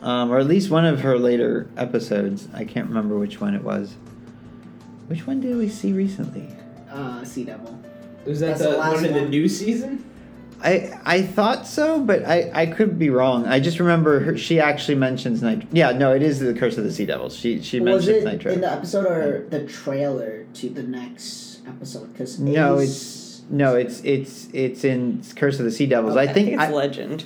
Oh. 0.04 0.08
um, 0.08 0.32
or 0.32 0.38
at 0.40 0.48
least 0.48 0.70
one 0.70 0.86
of 0.86 1.02
her 1.02 1.18
later 1.18 1.68
episodes. 1.76 2.48
I 2.54 2.64
can't 2.64 2.88
remember 2.88 3.18
which 3.18 3.42
one 3.42 3.56
it 3.56 3.64
was. 3.64 3.96
Which 5.08 5.28
one 5.28 5.42
did 5.42 5.58
we 5.58 5.68
see 5.68 5.92
recently? 5.92 6.48
Uh, 6.92 7.24
Sea 7.26 7.44
Devil. 7.46 7.80
was 8.26 8.40
that 8.42 8.48
That's 8.48 8.62
the, 8.62 8.72
the 8.72 8.78
last 8.78 8.96
one 8.96 9.06
in 9.06 9.14
the 9.14 9.22
one. 9.22 9.30
new 9.30 9.48
season? 9.48 10.06
I 10.64 11.00
I 11.06 11.22
thought 11.24 11.66
so, 11.66 12.00
but 12.00 12.24
I, 12.26 12.52
I 12.54 12.66
could 12.68 13.00
be 13.00 13.10
wrong. 13.10 13.48
I 13.48 13.60
just 13.60 13.80
remember 13.80 14.20
her, 14.20 14.38
she 14.38 14.60
actually 14.60 14.96
mentions 14.96 15.42
Nitro. 15.42 15.68
Yeah, 15.72 15.92
no, 15.92 16.14
it 16.14 16.22
is 16.22 16.40
the 16.40 16.54
Curse 16.54 16.78
of 16.78 16.84
the 16.84 16.92
Sea 16.92 17.06
Devils. 17.08 17.36
She 17.36 17.62
she 17.64 17.80
Was 17.80 18.06
mentions 18.06 18.24
it 18.24 18.32
Nitro. 18.32 18.52
in 18.52 18.62
the 18.62 18.72
episode 18.72 19.06
or 19.08 19.48
the 19.50 19.66
trailer 19.66 20.46
to 20.56 20.70
the 20.70 20.84
next 20.84 21.62
episode? 21.68 22.12
Because 22.14 22.40
No, 22.40 22.78
it's 22.78 23.42
no, 23.50 23.76
it's 23.76 24.02
it's 24.04 24.50
it's 24.54 24.84
in 24.84 25.24
Curse 25.36 25.58
of 25.58 25.66
the 25.66 25.72
Sea 25.72 25.88
Devils. 25.88 26.16
I 26.16 26.24
Okay. 26.26 26.34
think 26.34 26.50
it's 26.50 26.62
I- 26.62 26.72
legend. 26.72 27.24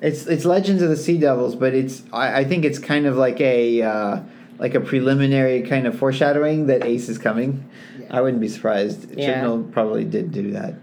It's 0.00 0.26
it's 0.28 0.44
Legends 0.44 0.80
of 0.80 0.88
the 0.88 0.96
Sea 0.96 1.18
Devils, 1.18 1.56
but 1.56 1.74
it's 1.74 2.02
I, 2.12 2.40
I 2.40 2.44
think 2.44 2.64
it's 2.64 2.78
kind 2.78 3.06
of 3.06 3.16
like 3.16 3.40
a 3.40 3.82
uh, 3.82 4.20
like 4.58 4.74
a 4.74 4.80
preliminary 4.80 5.62
kind 5.62 5.86
of 5.86 5.98
foreshadowing 5.98 6.66
that 6.66 6.84
Ace 6.84 7.08
is 7.08 7.18
coming. 7.18 7.68
Yeah. 7.98 8.18
I 8.18 8.20
wouldn't 8.20 8.40
be 8.40 8.48
surprised. 8.48 9.16
Yeah. 9.16 9.42
Chibnall 9.42 9.72
probably 9.72 10.04
did 10.04 10.32
do 10.32 10.52
that. 10.52 10.74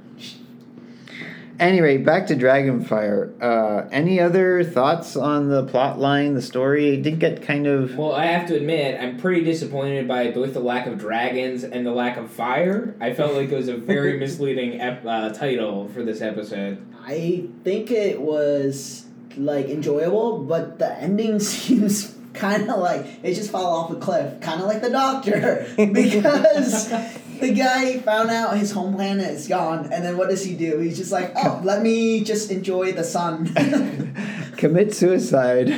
Anyway, 1.60 1.98
back 1.98 2.28
to 2.28 2.36
Dragonfire. 2.36 3.32
Uh, 3.42 3.88
any 3.92 4.20
other 4.20 4.64
thoughts 4.64 5.16
on 5.16 5.50
the 5.50 5.64
plot 5.64 6.00
line, 6.00 6.34
the 6.34 6.42
story? 6.42 6.96
It 6.96 7.04
did 7.04 7.20
get 7.20 7.44
kind 7.44 7.68
of. 7.68 7.96
Well, 7.96 8.12
I 8.12 8.26
have 8.26 8.48
to 8.48 8.56
admit, 8.56 9.00
I'm 9.00 9.18
pretty 9.18 9.44
disappointed 9.44 10.08
by 10.08 10.32
both 10.32 10.54
the 10.54 10.60
lack 10.60 10.88
of 10.88 10.98
dragons 10.98 11.64
and 11.64 11.86
the 11.86 11.92
lack 11.92 12.18
of 12.18 12.32
fire. 12.32 12.96
I 13.00 13.14
felt 13.14 13.36
like 13.36 13.52
it 13.52 13.56
was 13.56 13.68
a 13.68 13.78
very 13.78 14.18
misleading 14.20 14.82
ep- 14.82 15.06
uh, 15.06 15.30
title 15.30 15.88
for 15.90 16.04
this 16.04 16.22
episode. 16.22 16.86
I 17.06 17.46
think 17.64 17.92
it 17.92 18.20
was 18.20 19.06
like 19.38 19.68
enjoyable, 19.68 20.40
but 20.40 20.80
the 20.80 20.92
ending 21.00 21.40
seems 21.40 22.13
kind 22.40 22.70
of 22.70 22.80
like 22.80 23.06
it 23.24 23.36
just 23.36 23.52
fall 23.52 23.78
off 23.78 23.92
a 23.92 23.96
cliff, 23.96 24.42
kind 24.42 24.62
of 24.62 24.68
like 24.68 24.82
the 24.82 24.90
Doctor, 24.90 25.68
because 25.78 26.90
the 27.40 27.54
guy 27.54 28.00
found 28.00 28.30
out 28.30 28.58
his 28.58 28.72
home 28.72 28.96
planet 28.96 29.30
is 29.30 29.48
gone, 29.48 29.92
and 29.92 30.04
then 30.04 30.18
what 30.18 30.30
does 30.30 30.44
he 30.44 30.56
do? 30.56 30.80
He's 30.80 30.98
just 30.98 31.12
like, 31.12 31.34
oh, 31.36 31.62
let 31.64 31.82
me 31.82 32.24
just 32.24 32.52
enjoy 32.52 32.92
the 32.94 33.04
sun. 33.04 33.54
Commit 34.58 34.94
suicide. 34.94 35.70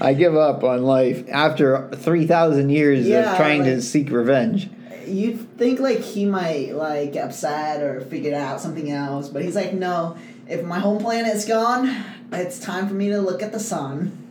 I 0.00 0.14
give 0.14 0.36
up 0.36 0.62
on 0.62 0.84
life 0.84 1.28
after 1.28 1.90
3,000 1.94 2.70
years 2.70 3.06
Yeah, 3.06 3.32
of 3.32 3.36
trying 3.36 3.64
to 3.64 3.82
seek 3.82 4.10
revenge. 4.10 4.70
You'd 5.06 5.58
think 5.58 5.80
like 5.80 5.98
he 6.00 6.24
might 6.24 6.74
like 6.74 7.12
get 7.12 7.26
upset 7.26 7.82
or 7.82 8.00
figure 8.02 8.34
out 8.34 8.60
something 8.60 8.90
else, 8.90 9.28
but 9.28 9.42
he's 9.42 9.56
like, 9.56 9.72
no. 9.72 10.16
If 10.48 10.64
my 10.64 10.78
home 10.78 10.98
planet 10.98 11.34
is 11.34 11.44
gone, 11.46 12.04
it's 12.30 12.58
time 12.58 12.86
for 12.86 12.94
me 12.94 13.08
to 13.08 13.18
look 13.20 13.42
at 13.42 13.52
the 13.52 13.60
sun, 13.60 14.23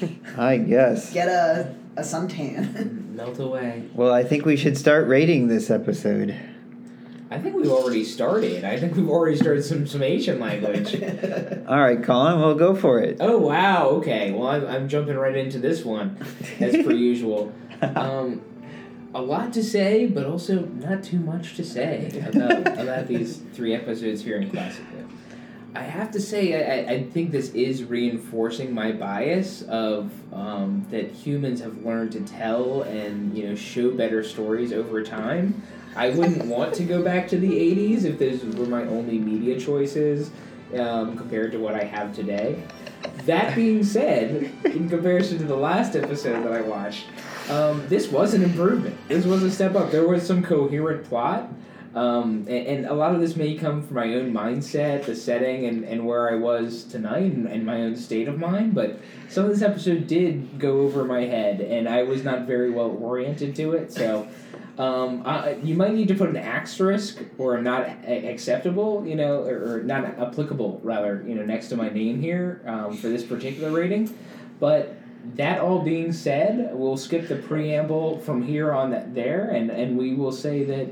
I 0.36 0.58
guess. 0.58 1.12
get 1.12 1.28
a 1.28 1.74
a 1.96 2.02
suntan. 2.02 3.10
Melt 3.14 3.38
away. 3.38 3.88
Well, 3.94 4.12
I 4.12 4.22
think 4.22 4.44
we 4.44 4.56
should 4.56 4.76
start 4.76 5.08
rating 5.08 5.48
this 5.48 5.70
episode. 5.70 6.38
I 7.30 7.38
think 7.38 7.56
we've 7.56 7.70
already 7.70 8.04
started. 8.04 8.64
I 8.64 8.78
think 8.78 8.94
we've 8.94 9.08
already 9.08 9.36
started 9.36 9.64
some 9.64 9.86
summation 9.86 10.38
language. 10.38 10.94
All 11.68 11.80
right, 11.80 12.00
Colin, 12.02 12.38
we'll 12.38 12.54
go 12.54 12.74
for 12.76 13.00
it. 13.00 13.16
Oh 13.18 13.38
wow! 13.38 13.88
Okay, 13.88 14.30
well 14.32 14.46
I'm, 14.46 14.66
I'm 14.66 14.88
jumping 14.88 15.16
right 15.16 15.36
into 15.36 15.58
this 15.58 15.84
one, 15.84 16.18
as 16.60 16.76
per 16.84 16.92
usual. 16.92 17.52
Um, 17.82 18.42
a 19.14 19.20
lot 19.20 19.52
to 19.54 19.64
say, 19.64 20.06
but 20.06 20.26
also 20.26 20.66
not 20.66 21.02
too 21.02 21.18
much 21.18 21.56
to 21.56 21.64
say 21.64 22.22
about 22.28 22.78
about 22.78 23.06
these 23.08 23.38
three 23.54 23.74
episodes 23.74 24.22
here 24.22 24.36
in 24.36 24.50
Classic. 24.50 24.84
I 25.78 25.82
have 25.82 26.10
to 26.12 26.20
say, 26.20 26.54
I, 26.54 26.92
I- 26.92 26.94
I 26.96 27.02
think 27.04 27.30
this 27.32 27.50
is 27.54 27.84
reinforcing 27.84 28.72
my 28.74 28.92
bias 28.92 29.62
of 29.62 30.10
um, 30.32 30.86
that 30.90 31.10
humans 31.10 31.60
have 31.60 31.84
learned 31.84 32.12
to 32.12 32.20
tell 32.20 32.82
and 32.82 33.36
you 33.36 33.48
know 33.48 33.54
show 33.54 33.90
better 33.90 34.22
stories 34.24 34.72
over 34.72 35.02
time. 35.02 35.62
I 35.94 36.10
wouldn't 36.10 36.44
want 36.56 36.74
to 36.74 36.84
go 36.84 37.02
back 37.02 37.28
to 37.28 37.38
the 37.38 37.50
'80s 37.50 38.04
if 38.04 38.18
those 38.18 38.42
were 38.56 38.66
my 38.66 38.82
only 38.84 39.18
media 39.18 39.58
choices 39.60 40.30
um, 40.78 41.16
compared 41.16 41.52
to 41.52 41.58
what 41.58 41.74
I 41.74 41.84
have 41.84 42.14
today. 42.14 42.62
That 43.24 43.54
being 43.54 43.82
said, 43.84 44.50
in 44.64 44.88
comparison 44.94 45.38
to 45.38 45.44
the 45.44 45.56
last 45.56 45.94
episode 45.96 46.44
that 46.44 46.52
I 46.52 46.60
watched, 46.62 47.06
um, 47.50 47.86
this 47.88 48.08
was 48.08 48.34
an 48.34 48.42
improvement. 48.42 48.96
This 49.08 49.24
was 49.24 49.42
a 49.42 49.50
step 49.50 49.74
up. 49.74 49.90
There 49.90 50.06
was 50.08 50.26
some 50.26 50.42
coherent 50.42 51.04
plot. 51.04 51.48
Um, 51.96 52.44
and, 52.46 52.66
and 52.66 52.86
a 52.86 52.92
lot 52.92 53.14
of 53.14 53.22
this 53.22 53.36
may 53.36 53.56
come 53.56 53.82
from 53.82 53.96
my 53.96 54.14
own 54.14 54.30
mindset, 54.30 55.06
the 55.06 55.16
setting, 55.16 55.64
and, 55.64 55.82
and 55.82 56.04
where 56.04 56.30
I 56.30 56.34
was 56.34 56.84
tonight, 56.84 57.32
and, 57.32 57.46
and 57.46 57.64
my 57.64 57.80
own 57.80 57.96
state 57.96 58.28
of 58.28 58.38
mind. 58.38 58.74
But 58.74 59.00
some 59.30 59.46
of 59.46 59.50
this 59.50 59.62
episode 59.62 60.06
did 60.06 60.58
go 60.58 60.80
over 60.80 61.06
my 61.06 61.22
head, 61.22 61.62
and 61.62 61.88
I 61.88 62.02
was 62.02 62.22
not 62.22 62.46
very 62.46 62.70
well 62.70 62.90
oriented 63.00 63.56
to 63.56 63.72
it. 63.72 63.90
So 63.90 64.28
um, 64.76 65.22
I, 65.24 65.52
you 65.62 65.74
might 65.74 65.94
need 65.94 66.08
to 66.08 66.14
put 66.14 66.28
an 66.28 66.36
asterisk 66.36 67.18
or 67.38 67.62
not 67.62 67.88
acceptable, 68.06 69.06
you 69.06 69.16
know, 69.16 69.42
or, 69.44 69.76
or 69.76 69.82
not 69.82 70.04
applicable, 70.04 70.82
rather, 70.84 71.24
you 71.26 71.34
know, 71.34 71.46
next 71.46 71.68
to 71.68 71.76
my 71.76 71.88
name 71.88 72.20
here 72.20 72.60
um, 72.66 72.94
for 72.94 73.08
this 73.08 73.24
particular 73.24 73.70
rating. 73.70 74.14
But 74.60 74.94
that 75.36 75.60
all 75.60 75.80
being 75.80 76.12
said, 76.12 76.70
we'll 76.74 76.98
skip 76.98 77.26
the 77.26 77.36
preamble 77.36 78.20
from 78.20 78.42
here 78.42 78.72
on 78.72 78.90
that 78.90 79.14
there, 79.14 79.48
and, 79.48 79.70
and 79.70 79.96
we 79.96 80.14
will 80.14 80.30
say 80.30 80.62
that 80.64 80.88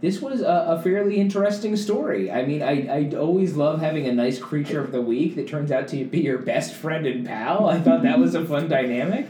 this 0.00 0.20
was 0.20 0.42
a, 0.42 0.66
a 0.68 0.82
fairly 0.82 1.16
interesting 1.16 1.76
story. 1.76 2.30
I 2.30 2.44
mean, 2.44 2.62
I, 2.62 2.86
I 2.86 3.16
always 3.16 3.56
love 3.56 3.80
having 3.80 4.06
a 4.06 4.12
nice 4.12 4.38
creature 4.38 4.80
of 4.82 4.92
the 4.92 5.00
week 5.00 5.36
that 5.36 5.48
turns 5.48 5.72
out 5.72 5.88
to 5.88 6.04
be 6.04 6.20
your 6.20 6.38
best 6.38 6.74
friend 6.74 7.06
and 7.06 7.26
pal. 7.26 7.66
I 7.66 7.80
thought 7.80 8.02
that 8.02 8.18
was 8.18 8.34
a 8.34 8.44
fun 8.44 8.68
dynamic. 8.70 9.26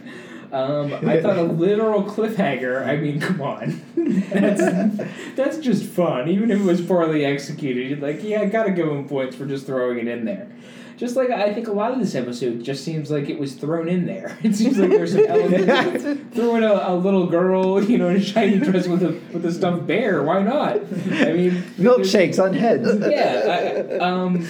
Um, 0.52 0.92
I 0.92 1.20
thought 1.20 1.38
a 1.38 1.42
literal 1.42 2.04
cliffhanger. 2.04 2.86
I 2.86 2.96
mean, 2.96 3.20
come 3.20 3.40
on, 3.42 3.82
that's 3.96 5.34
that's 5.34 5.58
just 5.58 5.84
fun. 5.84 6.28
Even 6.28 6.50
if 6.50 6.60
it 6.60 6.64
was 6.64 6.80
poorly 6.80 7.24
executed, 7.24 8.00
like, 8.00 8.22
yeah, 8.22 8.42
I 8.42 8.46
gotta 8.46 8.70
give 8.70 8.88
him 8.88 9.08
points 9.08 9.34
for 9.34 9.44
just 9.44 9.66
throwing 9.66 9.98
it 9.98 10.06
in 10.06 10.24
there. 10.24 10.48
Just 10.96 11.14
like 11.14 11.30
I 11.30 11.52
think 11.52 11.68
a 11.68 11.72
lot 11.72 11.92
of 11.92 11.98
this 11.98 12.14
episode 12.14 12.64
just 12.64 12.82
seems 12.82 13.10
like 13.10 13.28
it 13.28 13.38
was 13.38 13.54
thrown 13.54 13.88
in 13.88 14.06
there. 14.06 14.38
It 14.42 14.54
seems 14.54 14.78
like 14.78 14.90
there's 14.90 15.12
some 15.12 15.24
element 15.28 16.34
throw 16.34 16.56
in 16.56 16.64
a, 16.64 16.72
a 16.72 16.94
little 16.94 17.26
girl, 17.26 17.82
you 17.90 17.98
know, 17.98 18.08
in 18.08 18.16
a 18.16 18.22
shiny 18.22 18.58
dress 18.58 18.86
with 18.86 19.02
a 19.02 19.20
with 19.32 19.44
a 19.44 19.52
stuffed 19.52 19.86
bear. 19.86 20.22
Why 20.22 20.42
not? 20.42 20.76
I 20.76 21.32
mean, 21.32 21.62
Milkshakes 21.78 22.42
on 22.42 22.54
heads. 22.54 22.88
yeah. 23.10 23.98
I, 23.98 23.98
um, 23.98 24.48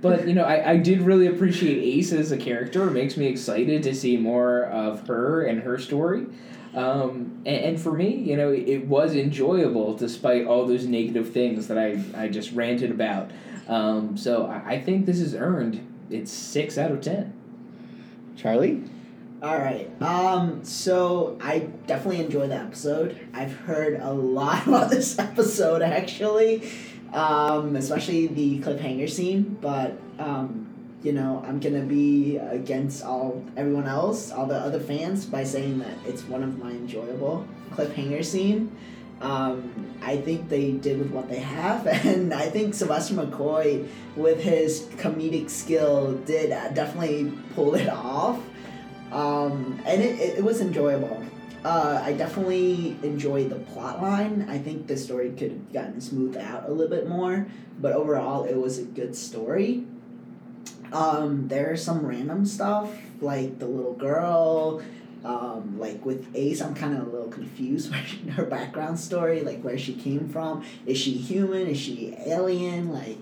but 0.00 0.28
you 0.28 0.34
know, 0.34 0.44
I, 0.44 0.72
I 0.72 0.76
did 0.76 1.02
really 1.02 1.26
appreciate 1.26 1.82
Ace 1.82 2.12
as 2.12 2.32
a 2.32 2.36
character. 2.36 2.86
It 2.88 2.92
makes 2.92 3.16
me 3.16 3.26
excited 3.26 3.82
to 3.82 3.94
see 3.94 4.16
more 4.16 4.64
of 4.64 5.06
her 5.08 5.42
and 5.42 5.62
her 5.62 5.78
story. 5.78 6.26
Um, 6.74 7.42
and, 7.44 7.64
and 7.64 7.80
for 7.80 7.92
me, 7.92 8.14
you 8.14 8.36
know, 8.36 8.52
it 8.52 8.86
was 8.86 9.14
enjoyable 9.14 9.96
despite 9.96 10.46
all 10.46 10.66
those 10.66 10.86
negative 10.86 11.32
things 11.32 11.66
that 11.68 11.78
I, 11.78 12.00
I 12.16 12.28
just 12.28 12.52
ranted 12.52 12.90
about. 12.90 13.30
Um, 13.70 14.16
so 14.16 14.46
I, 14.46 14.72
I 14.74 14.80
think 14.80 15.06
this 15.06 15.20
is 15.20 15.34
earned. 15.34 15.86
It's 16.10 16.32
six 16.32 16.76
out 16.76 16.90
of 16.90 17.00
ten. 17.00 17.32
Charlie? 18.36 18.82
All 19.42 19.56
right. 19.56 19.88
Um. 20.02 20.64
So 20.64 21.38
I 21.40 21.60
definitely 21.86 22.22
enjoyed 22.24 22.50
the 22.50 22.56
episode. 22.56 23.18
I've 23.32 23.54
heard 23.54 24.00
a 24.00 24.12
lot 24.12 24.66
about 24.66 24.90
this 24.90 25.18
episode 25.18 25.82
actually, 25.82 26.68
um, 27.12 27.76
especially 27.76 28.26
the 28.26 28.58
cliffhanger 28.58 29.08
scene. 29.08 29.56
But 29.60 29.96
um, 30.18 30.66
you 31.04 31.12
know, 31.12 31.42
I'm 31.46 31.60
gonna 31.60 31.84
be 31.84 32.38
against 32.38 33.04
all 33.04 33.44
everyone 33.56 33.86
else, 33.86 34.32
all 34.32 34.46
the 34.46 34.58
other 34.58 34.80
fans, 34.80 35.26
by 35.26 35.44
saying 35.44 35.78
that 35.78 35.96
it's 36.06 36.24
one 36.24 36.42
of 36.42 36.58
my 36.58 36.70
enjoyable 36.70 37.46
cliffhanger 37.70 38.24
scene. 38.24 38.76
Um, 39.20 39.94
I 40.02 40.16
think 40.16 40.48
they 40.48 40.72
did 40.72 40.98
with 40.98 41.10
what 41.10 41.28
they 41.28 41.40
have, 41.40 41.86
and 42.06 42.32
I 42.32 42.48
think 42.48 42.74
Sylvester 42.74 43.14
McCoy, 43.14 43.86
with 44.16 44.42
his 44.42 44.82
comedic 44.96 45.50
skill, 45.50 46.14
did 46.24 46.50
definitely 46.74 47.32
pull 47.54 47.74
it 47.74 47.88
off 47.88 48.40
um, 49.12 49.80
and 49.86 50.02
it, 50.02 50.18
it, 50.18 50.38
it 50.38 50.44
was 50.44 50.60
enjoyable. 50.60 51.22
Uh, 51.64 52.00
I 52.02 52.14
definitely 52.14 52.96
enjoyed 53.02 53.50
the 53.50 53.56
plot 53.56 54.00
line. 54.00 54.46
I 54.48 54.58
think 54.58 54.86
the 54.86 54.96
story 54.96 55.30
could 55.30 55.50
have 55.50 55.72
gotten 55.72 56.00
smoothed 56.00 56.38
out 56.38 56.68
a 56.68 56.72
little 56.72 56.88
bit 56.88 57.08
more, 57.08 57.46
but 57.78 57.92
overall, 57.92 58.44
it 58.44 58.56
was 58.56 58.78
a 58.78 58.84
good 58.84 59.14
story. 59.14 59.84
Um, 60.92 61.48
there's 61.48 61.82
some 61.84 62.04
random 62.04 62.46
stuff 62.46 62.90
like 63.20 63.58
the 63.58 63.66
little 63.66 63.92
girl. 63.92 64.82
Um, 65.24 65.78
like 65.78 66.04
with 66.04 66.26
Ace, 66.34 66.62
I'm 66.62 66.74
kind 66.74 66.96
of 66.96 67.06
a 67.06 67.10
little 67.10 67.28
confused 67.28 67.90
where 67.92 68.02
she, 68.04 68.18
her 68.30 68.44
background 68.44 68.98
story, 68.98 69.42
like 69.42 69.62
where 69.62 69.78
she 69.78 69.94
came 69.94 70.28
from. 70.28 70.64
Is 70.86 70.98
she 70.98 71.12
human? 71.12 71.66
Is 71.66 71.78
she 71.78 72.14
alien? 72.26 72.92
Like, 72.92 73.18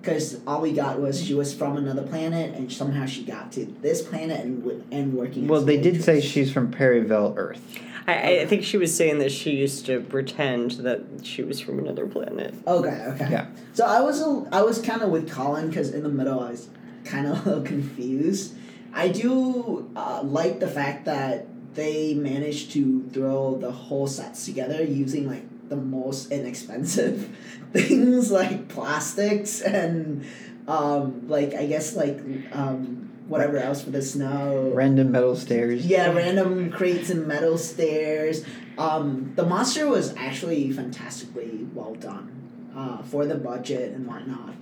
because 0.00 0.40
all 0.46 0.60
we 0.60 0.72
got 0.72 1.00
was 1.00 1.22
she 1.22 1.34
was 1.34 1.54
from 1.54 1.76
another 1.76 2.02
planet, 2.02 2.54
and 2.54 2.72
somehow 2.72 3.06
she 3.06 3.24
got 3.24 3.52
to 3.52 3.64
this 3.80 4.02
planet 4.02 4.40
and 4.40 4.84
and 4.92 5.14
working. 5.14 5.48
Well, 5.48 5.62
they 5.62 5.80
did 5.80 6.02
say 6.02 6.20
she's 6.20 6.52
from 6.52 6.70
Perivale, 6.70 7.34
Earth. 7.36 7.62
I, 8.06 8.40
I 8.40 8.46
think 8.46 8.64
she 8.64 8.76
was 8.78 8.94
saying 8.94 9.18
that 9.18 9.30
she 9.30 9.52
used 9.52 9.86
to 9.86 10.00
pretend 10.00 10.72
that 10.72 11.02
she 11.22 11.42
was 11.42 11.60
from 11.60 11.78
another 11.78 12.06
planet. 12.06 12.54
Okay, 12.66 13.04
okay. 13.08 13.28
Yeah. 13.30 13.46
So 13.74 13.86
I 13.86 14.00
was 14.00 14.20
a, 14.20 14.48
I 14.52 14.62
was 14.62 14.80
kind 14.80 15.02
of 15.02 15.10
with 15.10 15.30
Colin 15.30 15.68
because 15.68 15.90
in 15.90 16.02
the 16.02 16.08
middle 16.08 16.40
I 16.40 16.50
was 16.50 16.68
kind 17.04 17.26
of 17.26 17.46
a 17.46 17.50
little 17.50 17.64
confused. 17.64 18.54
I 18.94 19.08
do 19.08 19.90
uh, 19.96 20.22
like 20.22 20.60
the 20.60 20.68
fact 20.68 21.06
that 21.06 21.46
they 21.74 22.14
managed 22.14 22.72
to 22.72 23.08
throw 23.12 23.56
the 23.56 23.72
whole 23.72 24.06
sets 24.06 24.44
together 24.44 24.82
using 24.82 25.26
like 25.28 25.44
the 25.68 25.76
most 25.76 26.30
inexpensive 26.30 27.34
things 27.72 28.30
like 28.30 28.68
plastics 28.68 29.62
and 29.62 30.26
um, 30.68 31.28
like 31.28 31.54
I 31.54 31.66
guess 31.66 31.96
like 31.96 32.20
um, 32.52 33.10
whatever 33.28 33.58
else 33.58 33.82
for 33.82 33.90
the 33.90 34.02
snow. 34.02 34.70
Random 34.74 35.10
metal 35.10 35.34
stairs. 35.36 35.86
Yeah, 35.86 36.12
random 36.12 36.70
crates 36.70 37.10
and 37.10 37.26
metal 37.26 37.58
stairs. 37.58 38.44
Um, 38.78 39.32
the 39.36 39.44
monster 39.44 39.88
was 39.88 40.14
actually 40.16 40.70
fantastically 40.72 41.66
well 41.74 41.94
done 41.94 42.70
uh, 42.76 43.02
for 43.02 43.26
the 43.26 43.36
budget 43.36 43.92
and 43.92 44.06
whatnot. 44.06 44.54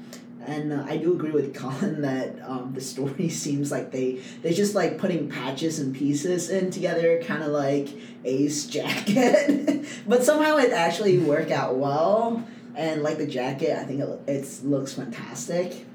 And 0.46 0.72
uh, 0.72 0.84
I 0.88 0.96
do 0.96 1.12
agree 1.12 1.30
with 1.30 1.54
Colin 1.60 2.02
that 2.02 2.36
um, 2.46 2.72
the 2.74 2.80
story 2.80 3.28
seems 3.44 3.70
like 3.70 3.90
they 3.90 4.20
they're 4.42 4.52
just 4.52 4.74
like 4.74 4.98
putting 4.98 5.28
patches 5.28 5.78
and 5.78 5.94
pieces 5.94 6.50
in 6.50 6.70
together, 6.70 7.22
kind 7.22 7.42
of 7.42 7.50
like 7.50 7.88
Ace 8.24 8.66
Jacket. 8.66 9.86
but 10.06 10.24
somehow 10.24 10.56
it 10.56 10.72
actually 10.72 11.18
worked 11.18 11.50
out 11.50 11.76
well. 11.76 12.44
and 12.74 13.02
like 13.02 13.18
the 13.18 13.26
jacket, 13.26 13.76
I 13.78 13.84
think 13.84 14.00
it 14.00 14.20
it's, 14.26 14.62
looks 14.62 14.94
fantastic. 14.94 15.86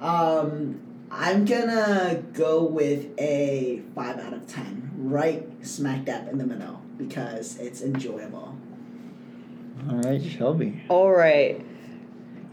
Um, 0.00 0.80
I'm 1.10 1.44
gonna 1.44 2.22
go 2.34 2.62
with 2.64 3.18
a 3.18 3.82
five 3.94 4.18
out 4.18 4.32
of 4.32 4.46
ten, 4.46 4.90
right 4.96 5.46
smack 5.66 6.04
dab 6.04 6.28
in 6.28 6.38
the 6.38 6.46
middle 6.46 6.80
because 6.98 7.58
it's 7.58 7.82
enjoyable. 7.82 8.56
All 9.88 9.96
right, 9.96 10.22
Shelby. 10.22 10.82
All 10.88 11.10
right. 11.10 11.64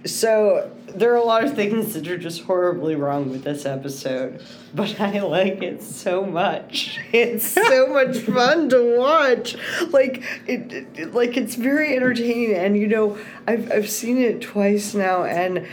So 0.05 0.71
there 0.87 1.11
are 1.11 1.15
a 1.17 1.23
lot 1.23 1.43
of 1.43 1.55
things 1.55 1.93
that 1.95 2.07
are 2.07 2.17
just 2.17 2.43
horribly 2.43 2.95
wrong 2.95 3.31
with 3.31 3.43
this 3.43 3.65
episode, 3.65 4.39
but 4.73 4.99
I 5.01 5.19
like 5.19 5.63
it 5.63 5.81
so 5.81 6.23
much. 6.25 6.99
It's 7.11 7.47
so 7.47 7.87
much 7.93 8.17
fun 8.19 8.69
to 8.69 8.97
watch. 8.97 9.55
Like 9.89 10.23
it, 10.47 10.71
it- 10.97 11.13
like 11.15 11.37
it's 11.37 11.55
very 11.55 11.95
entertaining, 11.95 12.53
and 12.55 12.77
you 12.77 12.87
know 12.87 13.17
I've 13.47 13.71
I've 13.71 13.89
seen 13.89 14.17
it 14.19 14.41
twice 14.41 14.93
now, 14.93 15.23
and 15.23 15.65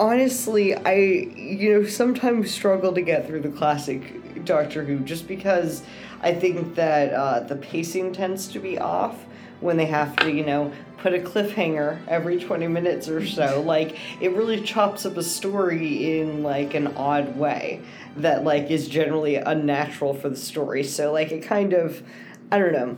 honestly, 0.00 0.74
I 0.74 0.94
you 0.94 1.74
know 1.80 1.86
sometimes 1.86 2.50
struggle 2.50 2.92
to 2.94 3.02
get 3.02 3.26
through 3.26 3.40
the 3.42 3.50
classic 3.50 4.44
Doctor 4.44 4.84
Who 4.84 4.98
just 5.00 5.28
because 5.28 5.82
I 6.22 6.34
think 6.34 6.74
that 6.74 7.12
uh, 7.12 7.40
the 7.40 7.56
pacing 7.56 8.12
tends 8.12 8.48
to 8.48 8.58
be 8.58 8.78
off 8.78 9.16
when 9.60 9.76
they 9.76 9.86
have 9.86 10.16
to 10.16 10.30
you 10.32 10.44
know 10.44 10.72
put 11.04 11.12
a 11.12 11.18
cliffhanger 11.18 11.98
every 12.08 12.40
20 12.40 12.66
minutes 12.66 13.10
or 13.10 13.26
so 13.26 13.60
like 13.66 13.98
it 14.22 14.32
really 14.32 14.62
chops 14.62 15.04
up 15.04 15.18
a 15.18 15.22
story 15.22 16.18
in 16.18 16.42
like 16.42 16.72
an 16.72 16.86
odd 16.96 17.36
way 17.36 17.78
that 18.16 18.42
like 18.42 18.70
is 18.70 18.88
generally 18.88 19.36
unnatural 19.36 20.14
for 20.14 20.30
the 20.30 20.36
story 20.36 20.82
so 20.82 21.12
like 21.12 21.30
it 21.30 21.42
kind 21.42 21.74
of 21.74 22.02
i 22.50 22.58
don't 22.58 22.72
know 22.72 22.96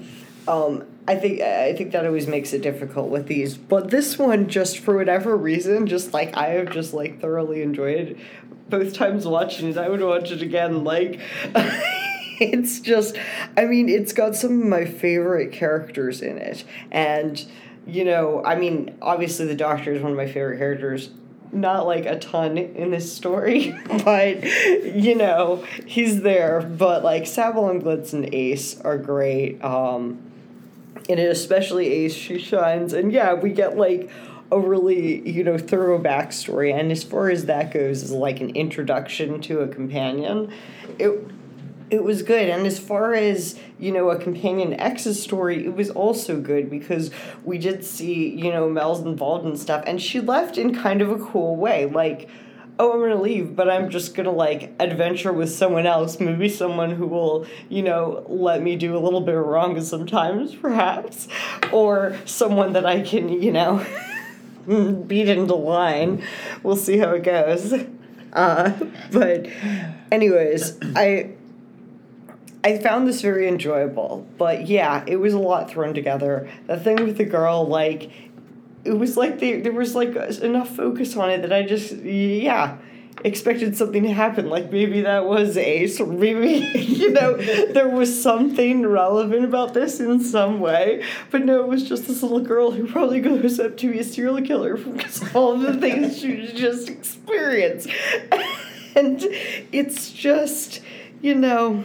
um, 0.49 0.87
I 1.09 1.17
think 1.17 1.41
I 1.41 1.73
think 1.73 1.91
that 1.91 2.07
always 2.07 2.29
makes 2.29 2.53
it 2.53 2.63
difficult 2.63 3.11
with 3.11 3.27
these, 3.27 3.57
but 3.57 3.91
this 3.91 4.17
one 4.17 4.49
just 4.49 4.79
for 4.79 4.97
whatever 4.97 5.37
reason, 5.37 5.89
just 5.89 6.15
like 6.15 6.37
I 6.37 6.51
have 6.51 6.71
just 6.71 6.95
like 6.95 7.21
thoroughly 7.21 7.63
enjoyed 7.63 8.17
both 8.69 8.95
times 8.95 9.27
watching 9.27 9.71
it. 9.71 9.77
I 9.77 9.89
would 9.89 10.03
watch 10.03 10.31
it 10.31 10.43
again. 10.43 10.85
Like 10.85 11.19
it's 12.41 12.79
just, 12.79 13.17
I 13.57 13.65
mean, 13.65 13.89
it's 13.89 14.13
got 14.13 14.37
some 14.37 14.63
of 14.63 14.69
my 14.69 14.85
favorite 14.85 15.51
characters 15.51 16.23
in 16.23 16.39
it, 16.39 16.63
and 16.93 17.45
you 17.87 18.05
know, 18.05 18.43
I 18.45 18.57
mean, 18.57 18.97
obviously 19.01 19.47
the 19.47 19.55
Doctor 19.55 19.93
is 19.93 20.03
one 20.03 20.13
of 20.13 20.17
my 20.17 20.27
favorite 20.27 20.59
characters. 20.59 21.11
Not 21.53 21.87
like 21.87 22.07
a 22.07 22.19
ton 22.19 22.59
in 22.59 22.91
this 22.91 23.11
story, 23.13 23.75
but 24.05 24.43
you 24.85 25.15
know 25.15 25.65
he's 25.87 26.23
there. 26.23 26.61
But 26.61 27.05
like 27.05 27.23
Sabalom 27.23 27.71
and 27.71 27.83
Glitz 27.83 28.13
and 28.13 28.35
Ace 28.35 28.81
are 28.81 28.99
great. 28.99 29.63
Um, 29.63 30.21
and 31.09 31.21
especially 31.21 31.87
Ace, 31.87 32.15
she 32.15 32.39
shines. 32.39 32.93
And 32.93 33.13
yeah, 33.13 33.35
we 33.35 33.53
get 33.53 33.77
like 33.77 34.11
a 34.51 34.59
really, 34.59 35.29
you 35.29 35.45
know, 35.45 35.59
thorough 35.59 36.01
backstory. 36.01 36.77
And 36.77 36.91
as 36.91 37.05
far 37.05 37.31
as 37.31 37.47
that 37.47 37.73
goes, 37.73 38.03
is 38.03 38.13
like 38.13 38.41
an 38.41 38.51
introduction 38.51 39.41
to 39.43 39.61
a 39.61 39.69
companion, 39.69 40.53
it 40.99 41.11
it 41.91 42.03
was 42.03 42.23
good. 42.23 42.49
And 42.49 42.67
as 42.67 42.79
far 42.79 43.15
as, 43.15 43.59
you 43.79 43.93
know, 43.93 44.11
a 44.11 44.19
companion 44.19 44.75
X's 44.75 45.23
story, 45.23 45.65
it 45.65 45.75
was 45.75 45.91
also 45.91 46.41
good 46.41 46.69
because 46.69 47.11
we 47.45 47.59
did 47.59 47.85
see, 47.85 48.31
you 48.31 48.51
know, 48.51 48.69
Mel's 48.69 49.01
involved 49.01 49.47
and 49.47 49.59
stuff. 49.59 49.85
And 49.87 50.01
she 50.01 50.21
left 50.21 50.59
in 50.59 50.75
kind 50.75 51.01
of 51.01 51.11
a 51.11 51.19
cool 51.19 51.57
way. 51.57 51.87
Like, 51.87 52.29
oh, 52.79 52.93
I'm 52.93 53.01
gonna 53.01 53.21
leave, 53.21 53.57
but 53.57 53.71
I'm 53.71 53.89
just 53.89 54.15
gonna 54.15 54.33
like 54.33 54.73
adventure 54.81 55.33
with 55.33 55.51
someone 55.51 55.87
else, 55.87 56.21
maybe 56.21 56.49
someone 56.49 56.91
who 56.91 57.07
will, 57.07 57.47
you 57.69 57.83
know, 57.83 58.25
let 58.29 58.63
me 58.63 58.77
do 58.77 58.97
a 58.97 59.01
little 59.01 59.21
bit 59.21 59.35
of 59.35 59.47
wrong 59.47 59.81
sometimes, 59.81 60.55
perhaps, 60.55 61.29
or 61.73 62.19
someone 62.25 62.73
that 62.75 62.85
I 62.85 63.01
can, 63.03 63.29
you 63.43 63.53
know, 63.53 63.85
beat 65.07 65.29
into 65.29 65.55
line. 65.55 66.23
We'll 66.63 66.77
see 66.77 66.99
how 66.99 67.13
it 67.13 67.23
goes. 67.23 67.73
Uh, 68.33 68.73
but, 69.13 69.47
anyways, 70.13 70.79
I. 70.95 71.36
I 72.67 72.79
found 72.79 73.07
this 73.07 73.23
very 73.23 73.47
enjoyable, 73.47 74.27
but 74.39 74.67
yeah, 74.67 75.05
it 75.07 75.19
was 75.19 75.35
a 75.35 75.39
lot 75.39 75.71
thrown 75.71 75.95
together. 75.95 76.51
The 76.67 76.77
thing 76.77 76.97
with 76.97 77.17
the 77.17 77.25
girl, 77.25 77.65
like, 77.65 78.11
it 78.83 78.91
was 78.91 79.17
like 79.17 79.39
they, 79.39 79.61
there 79.61 79.71
was 79.71 79.95
like 79.95 80.17
enough 80.17 80.75
focus 80.75 81.17
on 81.17 81.31
it 81.31 81.43
that 81.43 81.53
I 81.53 81.63
just 81.63 81.93
yeah 81.93 82.79
expected 83.25 83.77
something 83.77 84.03
to 84.03 84.13
happen. 84.13 84.49
Like 84.49 84.73
maybe 84.73 85.03
that 85.03 85.27
was 85.27 85.57
ace 85.57 86.01
or 86.01 86.09
maybe 86.09 86.79
you 86.81 87.13
know 87.13 87.37
there 87.37 87.89
was 87.89 88.21
something 88.21 88.85
relevant 88.85 89.45
about 89.45 89.73
this 89.73 90.01
in 90.01 90.19
some 90.19 90.59
way. 90.59 91.05
But 91.31 91.45
no 91.45 91.61
it 91.61 91.69
was 91.69 91.89
just 91.89 92.09
this 92.09 92.21
little 92.21 92.41
girl 92.41 92.73
who 92.73 92.89
probably 92.89 93.21
grows 93.21 93.61
up 93.61 93.77
to 93.77 93.93
be 93.93 94.01
a 94.01 94.05
serial 94.05 94.43
killer 94.43 94.77
because 94.77 95.23
of 95.23 95.37
all 95.37 95.57
the 95.57 95.75
things 95.75 96.19
she 96.19 96.53
just 96.53 96.89
experienced. 96.89 97.89
And 98.97 99.23
it's 99.73 100.11
just 100.11 100.81
you 101.21 101.35
know 101.35 101.85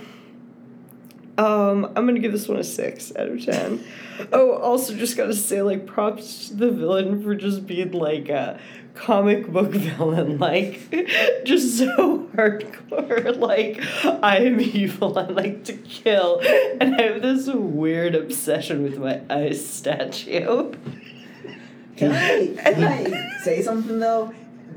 um, 1.41 1.85
I'm 1.95 2.05
gonna 2.05 2.19
give 2.19 2.31
this 2.31 2.47
one 2.47 2.59
a 2.59 2.63
six 2.63 3.11
out 3.15 3.27
of 3.27 3.43
ten. 3.43 3.83
Oh, 4.31 4.51
also 4.51 4.95
just 4.95 5.17
gotta 5.17 5.33
say, 5.33 5.63
like, 5.63 5.87
props 5.87 6.49
to 6.49 6.55
the 6.55 6.69
villain 6.69 7.23
for 7.23 7.33
just 7.33 7.65
being 7.65 7.93
like 7.93 8.29
a 8.29 8.59
comic 8.93 9.47
book 9.47 9.71
villain, 9.71 10.37
like, 10.37 10.91
just 11.43 11.79
so 11.79 12.27
hardcore. 12.35 13.35
Like, 13.41 13.81
I 14.23 14.37
am 14.37 14.61
evil, 14.61 15.17
I 15.17 15.23
like 15.23 15.63
to 15.65 15.73
kill, 15.73 16.41
and 16.79 16.95
I 16.95 17.01
have 17.01 17.21
this 17.23 17.47
weird 17.47 18.13
obsession 18.13 18.83
with 18.83 18.99
my 18.99 19.21
ice 19.29 19.65
statue. 19.65 20.73
Can 21.97 22.11
I 22.11 22.47
can 22.55 22.83
I 22.83 23.37
say 23.43 23.63
something 23.63 23.99
though? 23.99 24.31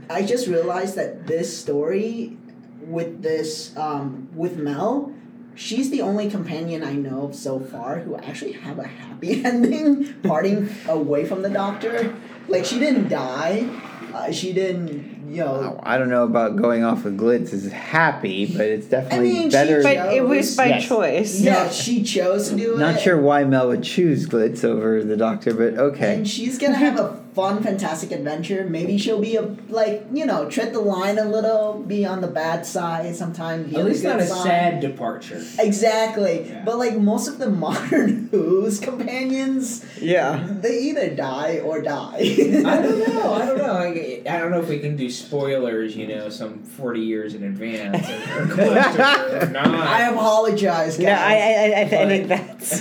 I 0.09 0.23
just 0.23 0.47
realized 0.47 0.95
that 0.97 1.27
this 1.27 1.55
story 1.57 2.37
with 2.81 3.23
this 3.23 3.77
um, 3.77 4.29
with 4.35 4.57
Mel, 4.57 5.13
she's 5.55 5.91
the 5.91 6.01
only 6.01 6.29
companion 6.31 6.83
I 6.83 6.93
know 6.95 7.23
of 7.27 7.35
so 7.35 7.61
far 7.61 8.01
who 8.01 8.17
actually 8.17 8.53
have 8.53 8.79
a 8.79 8.87
happy 8.87 9.45
ending, 9.45 10.15
parting 10.23 10.69
away 10.89 11.25
from 11.25 11.43
the 11.43 11.51
Doctor. 11.51 12.15
Like 12.49 12.65
she 12.65 12.79
didn't 12.79 13.09
die. 13.09 13.69
Uh, 14.13 14.31
she 14.31 14.53
didn't, 14.53 15.29
you 15.29 15.39
know. 15.39 15.81
I 15.83 15.99
don't 15.99 16.09
know 16.09 16.23
about 16.23 16.55
going 16.55 16.85
off 16.85 17.03
with 17.05 17.19
Glitz 17.19 17.53
is 17.53 17.73
happy, 17.73 18.47
but 18.47 18.67
it's 18.67 18.87
definitely 18.87 19.33
mean, 19.33 19.43
she- 19.45 19.49
better. 19.51 19.83
But 19.83 20.13
it 20.13 20.23
was 20.25 20.57
by 20.57 20.67
Yes. 20.67 20.87
choice. 20.87 21.41
Yeah, 21.41 21.69
she 21.69 22.05
chose 22.05 22.51
to 22.51 22.57
do 22.57 22.75
it. 22.75 22.79
Not 22.79 23.01
sure 23.01 23.21
why 23.21 23.43
Mel 23.45 23.69
would 23.69 23.83
choose 23.83 24.29
Glitz 24.29 24.63
over 24.63 25.03
the 25.03 25.17
Doctor, 25.17 25.53
but 25.53 25.75
okay. 25.79 26.15
And 26.17 26.29
she's 26.29 26.59
gonna 26.59 26.77
have 26.77 26.97
a 27.01 27.24
fun, 27.35 27.63
fantastic 27.63 28.13
adventure. 28.13 28.65
Maybe 28.69 28.97
she'll 28.99 29.21
be 29.21 29.37
a 29.37 29.43
like 29.69 30.07
you 30.13 30.25
know 30.27 30.49
tread 30.49 30.73
the 30.73 30.81
line 30.81 31.19
a 31.19 31.25
little, 31.25 31.83
be 31.87 32.05
on 32.07 32.21
the 32.21 32.29
bad 32.29 32.65
side 32.65 33.15
sometimes. 33.17 33.75
At 33.75 33.85
least 33.85 34.05
not 34.05 34.21
a 34.21 34.27
side. 34.27 34.43
sad 34.45 34.81
departure. 34.81 35.43
Exactly, 35.59 36.47
Yeah. 36.49 36.63
but 36.65 36.79
like 36.79 36.97
most 36.97 37.29
of 37.29 37.39
the 37.39 37.51
modern 37.65 38.29
Who's 38.31 38.79
companions, 38.81 39.85
Yeah. 40.01 40.47
they 40.61 40.79
either 40.81 41.15
die 41.15 41.59
or 41.59 41.81
die. 41.83 42.17
I 42.19 42.83
don't 42.83 42.99
know. 43.09 43.33
I 43.35 43.47
don't 43.47 43.59
know. 43.65 43.73
I, 43.75 44.23
I 44.29 44.39
don't 44.39 44.51
know 44.51 44.61
if 44.61 44.69
we 44.69 44.79
can 44.79 44.97
do 44.97 45.11
spoilers. 45.11 45.97
You 45.97 46.07
know, 46.09 46.29
some 46.29 46.63
forty 46.63 47.01
years 47.01 47.35
in 47.35 47.43
advance 47.45 48.09
or, 48.09 48.43
or 48.43 49.43
or 49.43 49.47
not. 49.51 49.67
I 49.67 50.11
apologize, 50.11 50.97
guys. 50.97 50.99
No, 50.99 51.13
I, 51.13 51.35
I, 51.35 51.81
I, 51.81 51.81
I 51.83 52.07
think 52.09 52.29
that's 52.29 52.81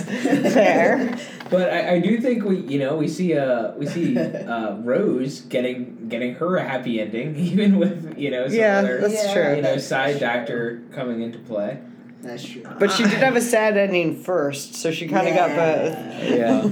fair. 0.54 1.18
But 1.54 1.70
I, 1.70 1.94
I 1.94 1.98
do 2.00 2.20
think 2.20 2.44
we 2.44 2.58
you 2.60 2.78
know 2.78 2.96
we 2.96 3.08
see 3.08 3.36
uh 3.36 3.72
we 3.76 3.86
see 3.86 4.18
uh, 4.52 4.76
Rose 4.78 5.40
getting 5.42 6.08
getting 6.08 6.34
her 6.34 6.56
a 6.56 6.64
happy 6.64 7.00
ending 7.00 7.36
even 7.50 7.78
with 7.78 8.18
you 8.18 8.30
know 8.30 8.48
some 8.48 8.56
Yeah, 8.58 8.78
other 8.78 9.00
that's 9.00 9.14
Yeah. 9.14 9.32
true. 9.32 9.56
you 9.56 9.62
know 9.62 9.72
That's 9.74 9.86
side 9.86 10.18
true. 10.18 10.20
doctor 10.26 10.82
coming 10.92 11.22
into 11.22 11.38
play. 11.38 11.78
That's 12.24 12.44
true. 12.48 12.62
But 12.78 12.90
she 12.90 13.02
did 13.02 13.12
have 13.12 13.36
a 13.36 13.40
sad 13.40 13.76
ending 13.76 14.16
first, 14.16 14.74
so 14.76 14.90
she 14.90 15.06
kind 15.08 15.28
of 15.28 15.34
got 15.34 15.50
both. 15.50 16.24
Yeah. 16.24 16.70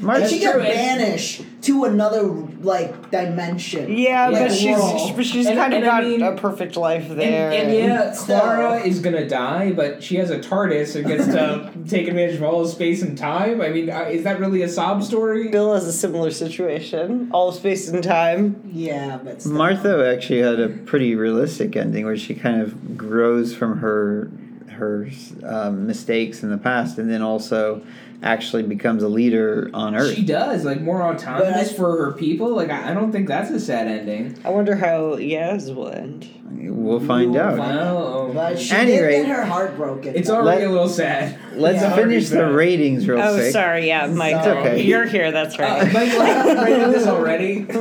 Mark, 0.00 0.20
And 0.22 0.30
she 0.30 0.40
got 0.40 0.52
true, 0.54 0.62
banished 0.62 1.42
to 1.62 1.84
another 1.84 2.22
like 2.22 3.10
dimension. 3.10 3.90
Yeah, 3.96 4.30
Yeah, 4.30 4.46
but 4.48 4.52
she's 4.52 4.76
world. 4.76 5.12
but 5.16 5.24
she's 5.24 5.46
kind 5.46 5.72
of 5.72 5.78
and 5.82 5.84
I 5.84 6.00
got 6.00 6.04
mean- 6.04 6.22
a 6.22 6.36
perfect 6.36 6.76
life 6.76 7.08
there. 7.08 7.50
And, 7.52 7.70
and 7.70 7.76
yeah, 7.76 8.12
Still. 8.12 8.40
Clara 8.40 8.80
is 8.80 8.98
gonna 9.00 9.28
die, 9.28 9.72
but 9.72 10.02
she 10.02 10.16
has 10.16 10.30
a 10.30 10.38
TARDIS 10.40 10.96
and 10.96 11.06
gets 11.06 11.26
to 11.26 11.70
take 11.88 12.08
advantage 12.08 12.36
of 12.36 12.42
all 12.44 12.62
of 12.62 12.68
space 12.70 13.02
and 13.02 13.16
time. 13.16 13.60
I 13.60 13.68
mean, 13.68 13.90
uh, 13.90 14.02
is 14.10 14.24
that 14.24 14.40
really 14.40 14.62
a 14.62 14.68
sob 14.68 15.02
story? 15.04 15.48
Bill 15.48 15.74
has 15.74 15.86
a 15.86 15.92
similar 15.92 16.30
situation, 16.30 17.28
all 17.32 17.48
of 17.50 17.54
space 17.54 17.88
and 17.88 18.02
time. 18.02 18.60
Yeah, 18.72 19.18
but 19.22 19.40
still. 19.42 19.52
Martha 19.52 20.12
actually 20.12 20.40
had 20.40 20.58
a 20.60 20.68
pretty 20.68 21.14
realistic 21.14 21.76
ending 21.76 22.04
where 22.04 22.16
she 22.16 22.34
kind 22.34 22.60
of 22.60 22.96
grows 22.96 23.54
from 23.54 23.78
her 23.78 24.30
her 24.70 25.08
um, 25.44 25.86
mistakes 25.86 26.42
in 26.42 26.50
the 26.50 26.58
past, 26.58 26.98
and 26.98 27.10
then 27.10 27.22
also 27.22 27.82
actually 28.22 28.62
becomes 28.62 29.02
a 29.02 29.08
leader 29.08 29.68
on 29.74 29.96
Earth. 29.96 30.14
She 30.14 30.24
does 30.24 30.64
like 30.64 30.80
more 30.80 31.02
autonomous 31.02 31.68
But 31.72 31.72
I- 31.72 31.76
for 31.76 31.96
her 32.04 32.12
people. 32.12 32.54
Like 32.54 32.70
I, 32.70 32.90
I 32.90 32.94
don't 32.94 33.10
think 33.12 33.26
that's 33.28 33.50
a 33.50 33.58
sad 33.60 33.88
ending. 33.88 34.38
I 34.44 34.50
wonder 34.50 34.76
how 34.76 35.16
Yaz 35.16 35.74
will 35.74 35.88
end. 35.88 36.28
We'll 36.54 37.00
find 37.00 37.36
out. 37.36 37.58
Well, 37.58 38.30
But 38.34 38.58
she 38.58 38.74
Any 38.74 38.92
did 38.92 39.02
rate- 39.02 39.26
get 39.26 39.36
her 39.36 39.44
heart 39.44 39.76
broken. 39.76 40.14
it's 40.16 40.28
already 40.30 40.62
Let- 40.62 40.68
a 40.68 40.72
little 40.72 40.88
sad. 40.88 41.36
Let's 41.54 41.82
Yeah. 41.82 41.94
finish 41.94 42.28
the 42.28 42.38
Already 42.40 42.54
ratings 42.54 43.08
real 43.08 43.18
quick. 43.18 43.28
Oh, 43.30 43.34
quick. 43.36 43.52
sorry. 43.52 43.86
Yeah, 43.86 44.06
Mike. 44.06 44.36
It's 44.36 44.46
okay. 44.46 44.82
You're 44.82 45.04
here. 45.06 45.30
That's 45.32 45.58
Uh, 45.58 45.62
right. 45.62 45.92
Mike, 45.92 46.18
like, 46.18 46.58
rated 46.66 46.90
this 46.94 47.06
already. 47.06 47.66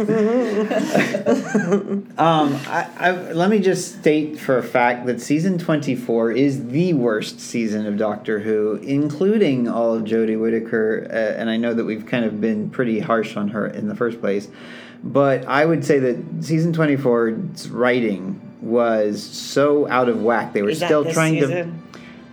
Um, 2.17 2.55
I, 2.67 2.87
I, 2.99 3.11
let 3.33 3.49
me 3.49 3.59
just 3.59 3.99
state 3.99 4.39
for 4.39 4.57
a 4.57 4.63
fact 4.63 5.05
that 5.07 5.21
season 5.21 5.57
24 5.57 6.31
is 6.31 6.67
the 6.67 6.93
worst 6.93 7.39
season 7.39 7.85
of 7.87 7.97
Doctor 7.97 8.39
Who, 8.39 8.75
including 8.83 9.67
all 9.67 9.93
of 9.93 10.03
Jodie 10.03 10.39
Whittaker. 10.39 11.07
Uh, 11.09 11.39
and 11.39 11.49
I 11.49 11.57
know 11.57 11.73
that 11.73 11.83
we've 11.85 12.05
kind 12.05 12.25
of 12.25 12.39
been 12.39 12.69
pretty 12.69 12.99
harsh 12.99 13.35
on 13.37 13.49
her 13.49 13.65
in 13.67 13.87
the 13.87 13.95
first 13.95 14.19
place. 14.21 14.47
But 15.03 15.45
I 15.47 15.65
would 15.65 15.83
say 15.83 15.99
that 15.99 16.17
season 16.41 16.73
24's 16.73 17.69
writing 17.69 18.39
was 18.61 19.21
so 19.21 19.87
out 19.87 20.09
of 20.09 20.21
whack. 20.21 20.53
They 20.53 20.61
were 20.61 20.75
still 20.75 21.11
trying 21.11 21.39
to. 21.39 21.71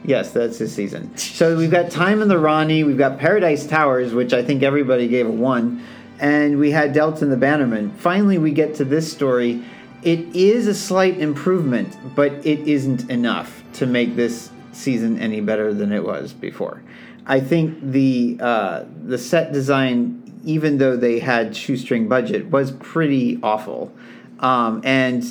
Yes, 0.04 0.30
that's 0.30 0.58
this 0.58 0.74
season. 0.74 1.16
So 1.16 1.56
we've 1.56 1.70
got 1.70 1.90
Time 1.90 2.22
and 2.22 2.30
the 2.30 2.38
Rani, 2.38 2.84
we've 2.84 2.98
got 2.98 3.18
Paradise 3.18 3.66
Towers, 3.66 4.14
which 4.14 4.32
I 4.32 4.42
think 4.42 4.62
everybody 4.62 5.08
gave 5.08 5.26
a 5.26 5.30
one, 5.30 5.84
and 6.20 6.58
we 6.58 6.70
had 6.70 6.92
Delta 6.92 7.24
and 7.24 7.32
the 7.32 7.46
Bannermen. 7.46 7.92
Finally, 7.96 8.38
we 8.38 8.52
get 8.52 8.74
to 8.76 8.84
this 8.84 9.10
story. 9.10 9.62
It 10.02 10.20
is 10.34 10.66
a 10.66 10.74
slight 10.74 11.18
improvement, 11.18 11.96
but 12.14 12.32
it 12.46 12.60
isn't 12.60 13.10
enough 13.10 13.62
to 13.74 13.86
make 13.86 14.16
this 14.16 14.50
season 14.72 15.18
any 15.18 15.40
better 15.40 15.74
than 15.74 15.92
it 15.92 16.04
was 16.04 16.32
before. 16.32 16.82
I 17.26 17.40
think 17.40 17.78
the 17.82 18.38
uh, 18.40 18.84
the 19.04 19.18
set 19.18 19.52
design, 19.52 20.40
even 20.44 20.78
though 20.78 20.96
they 20.96 21.18
had 21.18 21.54
shoestring 21.54 22.08
budget, 22.08 22.46
was 22.46 22.70
pretty 22.70 23.38
awful, 23.42 23.92
um, 24.40 24.80
and 24.84 25.24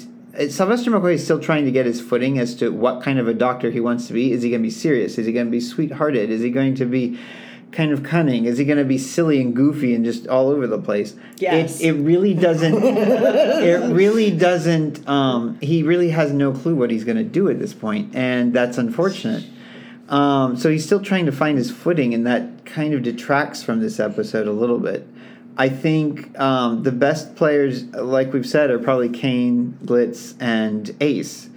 Sylvester 0.49 0.91
McCoy 0.91 1.13
is 1.13 1.23
still 1.23 1.39
trying 1.39 1.65
to 1.65 1.71
get 1.71 1.85
his 1.85 1.99
footing 1.99 2.37
as 2.37 2.55
to 2.55 2.69
what 2.69 3.01
kind 3.01 3.17
of 3.19 3.27
a 3.27 3.33
doctor 3.33 3.71
he 3.71 3.79
wants 3.79 4.07
to 4.07 4.13
be. 4.13 4.31
Is 4.31 4.43
he 4.43 4.49
going 4.49 4.61
to 4.61 4.67
be 4.67 4.71
serious? 4.71 5.17
Is 5.17 5.25
he 5.25 5.33
going 5.33 5.47
to 5.47 5.51
be 5.51 5.59
sweethearted? 5.59 6.29
Is 6.29 6.41
he 6.41 6.51
going 6.51 6.75
to 6.75 6.85
be 6.85 7.19
kind 7.71 7.91
of 7.91 8.03
cunning? 8.03 8.45
Is 8.45 8.57
he 8.57 8.65
going 8.65 8.77
to 8.77 8.85
be 8.85 8.97
silly 8.97 9.41
and 9.41 9.55
goofy 9.55 9.95
and 9.95 10.05
just 10.05 10.27
all 10.27 10.49
over 10.49 10.67
the 10.67 10.79
place? 10.79 11.15
Yes. 11.37 11.81
It, 11.81 11.87
it 11.87 12.01
really 12.01 12.33
doesn't. 12.33 12.73
it 12.83 13.93
really 13.93 14.31
doesn't. 14.31 15.07
Um, 15.07 15.59
he 15.59 15.83
really 15.83 16.11
has 16.11 16.31
no 16.31 16.51
clue 16.51 16.75
what 16.75 16.91
he's 16.91 17.03
going 17.03 17.17
to 17.17 17.23
do 17.23 17.49
at 17.49 17.59
this 17.59 17.73
point, 17.73 18.15
and 18.15 18.53
that's 18.53 18.77
unfortunate. 18.77 19.43
Um, 20.09 20.55
so 20.55 20.69
he's 20.69 20.85
still 20.85 21.01
trying 21.01 21.25
to 21.25 21.31
find 21.31 21.57
his 21.57 21.71
footing, 21.71 22.13
and 22.13 22.25
that 22.27 22.65
kind 22.65 22.93
of 22.93 23.03
detracts 23.03 23.63
from 23.63 23.79
this 23.79 23.99
episode 23.99 24.47
a 24.47 24.51
little 24.51 24.79
bit. 24.79 25.07
I 25.57 25.69
think 25.69 26.39
um, 26.39 26.83
the 26.83 26.91
best 26.91 27.35
players, 27.35 27.85
like 27.85 28.31
we've 28.31 28.45
said, 28.45 28.69
are 28.69 28.77
probably 28.77 29.09
Kane, 29.09 29.77
Glitz, 29.83 30.35
and 30.39 30.95
Ace. 31.01 31.49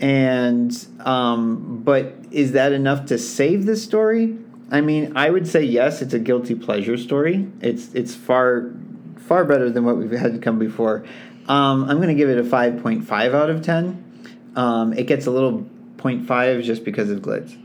And 0.00 0.86
um, 1.00 1.82
but 1.84 2.14
is 2.30 2.52
that 2.52 2.72
enough 2.72 3.06
to 3.06 3.18
save 3.18 3.66
this 3.66 3.84
story? 3.84 4.38
I 4.70 4.80
mean, 4.80 5.16
I 5.16 5.30
would 5.30 5.46
say 5.46 5.62
yes. 5.62 6.02
It's 6.02 6.14
a 6.14 6.18
guilty 6.18 6.54
pleasure 6.54 6.96
story. 6.96 7.48
It's 7.60 7.94
it's 7.94 8.14
far 8.14 8.72
far 9.18 9.44
better 9.44 9.70
than 9.70 9.84
what 9.84 9.96
we've 9.96 10.10
had 10.10 10.40
come 10.42 10.58
before. 10.58 11.04
Um, 11.48 11.84
I'm 11.84 11.96
going 11.98 12.08
to 12.08 12.14
give 12.14 12.28
it 12.28 12.38
a 12.38 12.42
5.5 12.42 13.34
out 13.34 13.50
of 13.50 13.62
10. 13.62 14.32
Um, 14.56 14.92
it 14.92 15.06
gets 15.06 15.26
a 15.26 15.30
little 15.30 15.64
0.5 15.96 16.62
just 16.64 16.84
because 16.84 17.10
of 17.10 17.20
Glitz. 17.20 17.56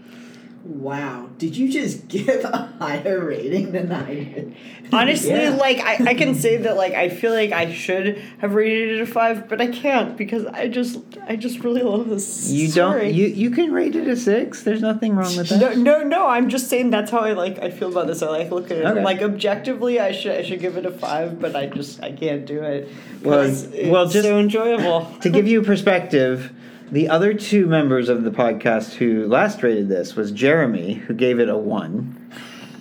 Wow. 0.64 1.30
Did 1.38 1.58
you 1.58 1.72
just 1.72 2.08
give 2.08 2.44
a 2.46 2.72
higher 2.80 3.24
rating 3.26 3.72
than 3.72 3.92
I 3.92 4.14
did? 4.14 4.56
Honestly, 4.94 5.32
Yeah. 5.32 5.52
like 5.56 5.80
I, 5.80 6.10
I 6.12 6.14
can 6.14 6.36
say 6.36 6.58
that 6.58 6.76
like 6.76 6.94
I 6.94 7.08
feel 7.10 7.32
like 7.34 7.52
I 7.52 7.72
should 7.74 8.18
have 8.40 8.54
rated 8.54 8.90
it 9.00 9.02
a 9.02 9.06
five, 9.06 9.48
but 9.48 9.62
I 9.62 9.68
can't 9.68 10.18
because 10.18 10.46
I 10.48 10.68
just 10.68 11.00
I 11.28 11.36
just 11.38 11.60
really 11.64 11.82
love 11.82 12.10
this. 12.10 12.50
You 12.50 12.68
story. 12.68 13.04
don't. 13.06 13.14
You 13.14 13.28
you 13.28 13.50
can 13.52 13.72
rate 13.72 13.96
it 13.96 14.08
a 14.08 14.16
six. 14.18 14.64
There's 14.64 14.82
nothing 14.82 15.16
wrong 15.16 15.36
with 15.38 15.50
that. 15.50 15.60
No, 15.60 15.74
no, 15.74 16.04
no. 16.04 16.28
I'm 16.28 16.50
just 16.50 16.68
saying 16.70 16.90
that's 16.90 17.10
how 17.10 17.20
I 17.20 17.32
like. 17.34 17.58
I 17.60 17.70
feel 17.72 17.90
about 17.90 18.08
this. 18.08 18.22
I 18.22 18.28
like 18.30 18.52
look 18.52 18.70
at 18.70 18.78
it. 18.78 18.86
Okay. 18.86 19.04
Like 19.04 19.22
objectively, 19.22 20.00
I 20.00 20.12
should 20.12 20.34
I 20.34 20.44
should 20.44 20.60
give 20.60 20.76
it 20.78 20.86
a 20.86 20.92
five, 20.92 21.40
but 21.40 21.56
I 21.56 21.68
just 21.68 22.04
I 22.04 22.12
can't 22.12 22.46
do 22.46 22.62
it. 22.62 22.90
Well, 23.24 23.46
'cause 23.46 23.64
it's 23.64 23.90
well, 23.90 24.08
just- 24.08 24.28
so 24.28 24.38
enjoyable. 24.38 25.08
to 25.22 25.30
give 25.30 25.48
you 25.48 25.62
perspective, 25.62 26.52
the 26.92 27.08
other 27.10 27.34
two 27.34 27.66
members 27.68 28.10
of 28.10 28.24
the 28.24 28.32
podcast 28.32 28.94
who 28.96 29.28
last 29.28 29.64
rated 29.64 29.88
this 29.90 30.16
was 30.16 30.32
Jeremy, 30.32 30.94
who 30.96 31.14
gave 31.14 31.40
it 31.40 31.50
a 31.50 31.58
one, 31.58 32.16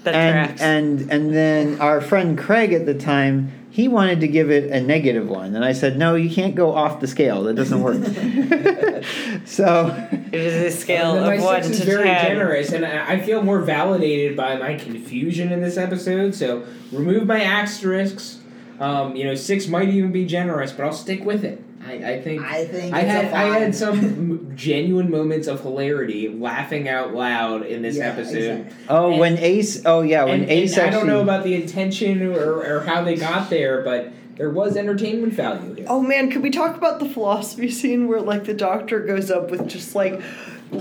That 0.05 0.15
and 0.15 0.47
tracks. 0.49 0.61
and 0.63 1.11
and 1.13 1.35
then 1.35 1.81
our 1.81 2.01
friend 2.01 2.37
Craig 2.39 2.73
at 2.73 2.87
the 2.87 2.95
time. 2.95 3.53
He 3.73 3.87
wanted 3.87 4.19
to 4.19 4.27
give 4.27 4.51
it 4.51 4.73
a 4.73 4.81
negative 4.81 5.29
one, 5.29 5.55
and 5.55 5.65
I 5.65 5.73
said, 5.75 5.97
"No, 5.97 6.17
you 6.17 6.29
can't 6.29 6.57
go 6.57 6.75
off 6.75 6.99
the 6.99 7.07
scale. 7.07 7.45
That 7.45 7.55
doesn't 7.55 7.81
work." 7.81 7.99
so, 9.45 9.95
it 10.33 10.35
is 10.35 10.75
a 10.75 10.77
scale 10.77 11.15
And 11.17 11.25
my 11.27 11.35
of 11.37 11.43
one 11.45 11.63
six 11.63 11.77
to 11.77 11.83
is 11.85 11.89
very 11.89 12.03
ten. 12.09 12.25
generous, 12.27 12.73
and 12.73 12.85
I, 12.85 13.13
I 13.13 13.21
feel 13.21 13.43
more 13.45 13.61
validated 13.61 14.37
by 14.37 14.57
my 14.57 14.75
confusion 14.75 15.53
in 15.53 15.61
this 15.61 15.77
episode. 15.77 16.35
So 16.35 16.65
remove 16.91 17.27
my 17.27 17.43
asterisks. 17.43 18.41
Um, 18.81 19.15
you 19.15 19.25
know, 19.25 19.37
six 19.37 19.69
might 19.69 19.89
even 19.89 20.11
be 20.11 20.25
generous, 20.27 20.73
but 20.73 20.85
I'll 20.85 20.93
stick 20.93 21.25
with 21.25 21.45
it. 21.45 21.63
I, 21.91 22.13
I 22.13 22.21
think 22.21 22.43
I 22.43 22.65
think 22.65 22.95
I 22.95 23.01
had 23.01 23.25
a 23.27 23.37
I 23.37 23.59
had 23.59 23.75
some 23.75 24.53
genuine 24.55 25.11
moments 25.11 25.49
of 25.49 25.61
hilarity, 25.61 26.29
laughing 26.29 26.89
out 26.89 27.15
loud 27.15 27.67
in 27.67 27.83
this 27.83 27.97
Yeah, 27.97 28.09
episode. 28.11 28.37
exactly. 28.61 28.77
oh, 28.89 29.11
And- 29.11 29.21
when 29.21 29.39
Ace, 29.39 29.83
oh 29.85 30.03
yeah, 30.03 30.25
when 30.25 30.43
and, 30.43 30.51
Ace 30.51 30.77
and 30.77 30.87
actually, 30.87 30.97
I 30.97 31.01
don't 31.01 31.07
know 31.09 31.21
about 31.23 31.45
the 31.45 31.55
intention 31.55 32.23
or, 32.23 32.63
or 32.77 32.81
how 32.81 33.03
they 33.03 33.17
got 33.17 33.51
there, 33.51 33.83
but 33.83 34.13
there 34.41 34.49
was 34.49 34.75
entertainment 34.75 35.35
value 35.35 35.75
here. 35.75 35.85
Oh 35.87 36.01
man, 36.01 36.31
could 36.31 36.43
we 36.43 36.49
talk 36.49 36.75
about 36.75 36.99
the 36.99 37.07
philosophy 37.07 37.71
scene 37.71 38.09
where 38.09 38.23
like 38.23 38.45
the 38.45 38.55
doctor 38.55 39.01
goes 39.01 39.31
up 39.31 39.51
with 39.51 39.69
just 39.69 39.95
like 39.95 40.23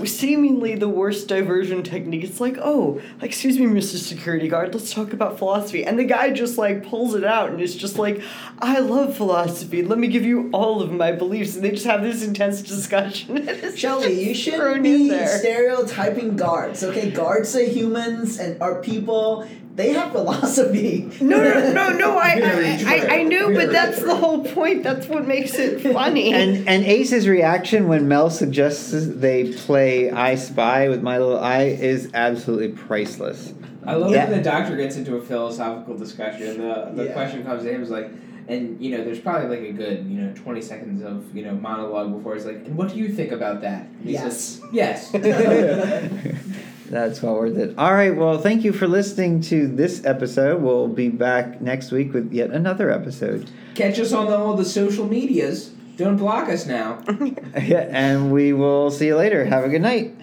seemingly 0.06 0.76
the 0.76 0.88
worst 0.88 1.28
diversion 1.28 1.82
technique? 1.82 2.24
It's 2.24 2.40
like, 2.40 2.56
oh, 2.56 3.02
excuse 3.20 3.58
me, 3.58 3.66
Mr. 3.66 3.98
Security 3.98 4.48
Guard, 4.48 4.72
let's 4.72 4.94
talk 4.94 5.12
about 5.12 5.36
philosophy. 5.36 5.84
And 5.84 5.98
the 5.98 6.04
guy 6.04 6.30
just 6.30 6.56
like 6.56 6.86
pulls 6.86 7.14
it 7.14 7.22
out 7.22 7.50
and 7.50 7.60
is 7.60 7.76
just 7.76 7.98
like, 7.98 8.22
I 8.60 8.78
love 8.78 9.14
philosophy. 9.14 9.82
Let 9.82 9.98
me 9.98 10.08
give 10.08 10.24
you 10.24 10.48
all 10.54 10.80
of 10.80 10.90
my 10.90 11.12
beliefs. 11.12 11.54
And 11.54 11.62
they 11.62 11.72
just 11.72 11.84
have 11.84 12.00
this 12.00 12.24
intense 12.24 12.62
discussion. 12.62 13.36
and 13.46 13.78
Shelly, 13.78 14.26
you 14.26 14.34
shouldn't 14.34 14.82
be 14.82 15.10
stereotyping 15.26 16.34
guards. 16.34 16.82
Okay, 16.82 17.10
guards 17.10 17.54
are 17.54 17.66
humans 17.66 18.38
and 18.38 18.62
are 18.62 18.80
people. 18.80 19.46
They 19.76 19.92
have 19.92 20.12
philosophy. 20.12 21.10
No, 21.20 21.42
no, 21.42 21.72
no, 21.72 21.88
no. 21.96 22.18
I, 22.30 22.38
Very 22.40 22.66
I, 22.66 23.06
I, 23.06 23.14
I 23.20 23.24
true. 23.24 23.28
know, 23.28 23.54
but 23.54 23.70
that's 23.72 24.02
the 24.02 24.14
whole 24.14 24.44
point. 24.44 24.82
That's 24.82 25.06
what 25.06 25.26
makes 25.26 25.54
it 25.54 25.80
funny. 25.94 26.32
and 26.34 26.68
and 26.68 26.84
Ace's 26.84 27.26
reaction 27.28 27.88
when 27.88 28.06
Mel 28.08 28.30
suggests 28.30 28.90
they 28.92 29.52
play 29.52 30.10
I 30.10 30.34
Spy 30.34 30.88
with 30.88 31.02
My 31.02 31.18
Little 31.18 31.38
Eye 31.38 31.64
is 31.64 32.10
absolutely 32.14 32.70
priceless. 32.70 33.54
I 33.86 33.94
love 33.94 34.10
Yeah. 34.12 34.28
when 34.28 34.36
the 34.38 34.44
doctor 34.44 34.76
gets 34.76 34.96
into 34.96 35.16
a 35.16 35.22
philosophical 35.22 35.96
discussion. 35.96 36.58
The 36.58 36.90
the 36.94 37.04
Yeah. 37.06 37.12
question 37.12 37.42
comes 37.44 37.62
to 37.62 37.72
him 37.72 37.82
is 37.82 37.90
like, 37.90 38.10
and 38.48 38.78
you 38.82 38.90
know, 38.98 39.04
there's 39.04 39.20
probably 39.20 39.48
like 39.56 39.66
a 39.68 39.72
good 39.72 40.04
you 40.06 40.20
know 40.20 40.32
twenty 40.34 40.60
seconds 40.60 41.02
of 41.02 41.34
you 41.34 41.44
know 41.44 41.54
monologue 41.54 42.12
before 42.12 42.34
it's 42.36 42.44
like, 42.44 42.56
and 42.66 42.76
what 42.76 42.88
do 42.90 42.96
you 42.98 43.08
think 43.08 43.30
about 43.32 43.60
that? 43.62 43.86
And 43.86 44.04
he 44.04 44.12
Yes. 44.12 44.60
says, 44.60 44.62
yes. 44.72 45.10
That's 46.90 47.22
well 47.22 47.34
worth 47.34 47.56
it. 47.56 47.78
All 47.78 47.94
right. 47.94 48.14
Well, 48.14 48.38
thank 48.38 48.64
you 48.64 48.72
for 48.72 48.88
listening 48.88 49.40
to 49.42 49.68
this 49.68 50.04
episode. 50.04 50.60
We'll 50.60 50.88
be 50.88 51.08
back 51.08 51.60
next 51.60 51.92
week 51.92 52.12
with 52.12 52.32
yet 52.32 52.50
another 52.50 52.90
episode. 52.90 53.48
Catch 53.76 54.00
us 54.00 54.12
on 54.12 54.32
all 54.32 54.56
the 54.56 54.64
social 54.64 55.06
medias. 55.06 55.70
Don't 55.96 56.16
block 56.16 56.48
us 56.48 56.66
now. 56.66 56.98
Yeah, 57.60 57.86
and 57.90 58.32
we 58.32 58.52
will 58.52 58.90
see 58.90 59.06
you 59.06 59.16
later. 59.16 59.44
Have 59.44 59.64
a 59.64 59.68
good 59.68 59.82
night. 59.82 60.16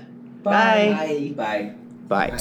Bye. 0.44 1.34
Bye. 1.36 1.74
Bye. 2.08 2.30
Bye. 2.32 2.38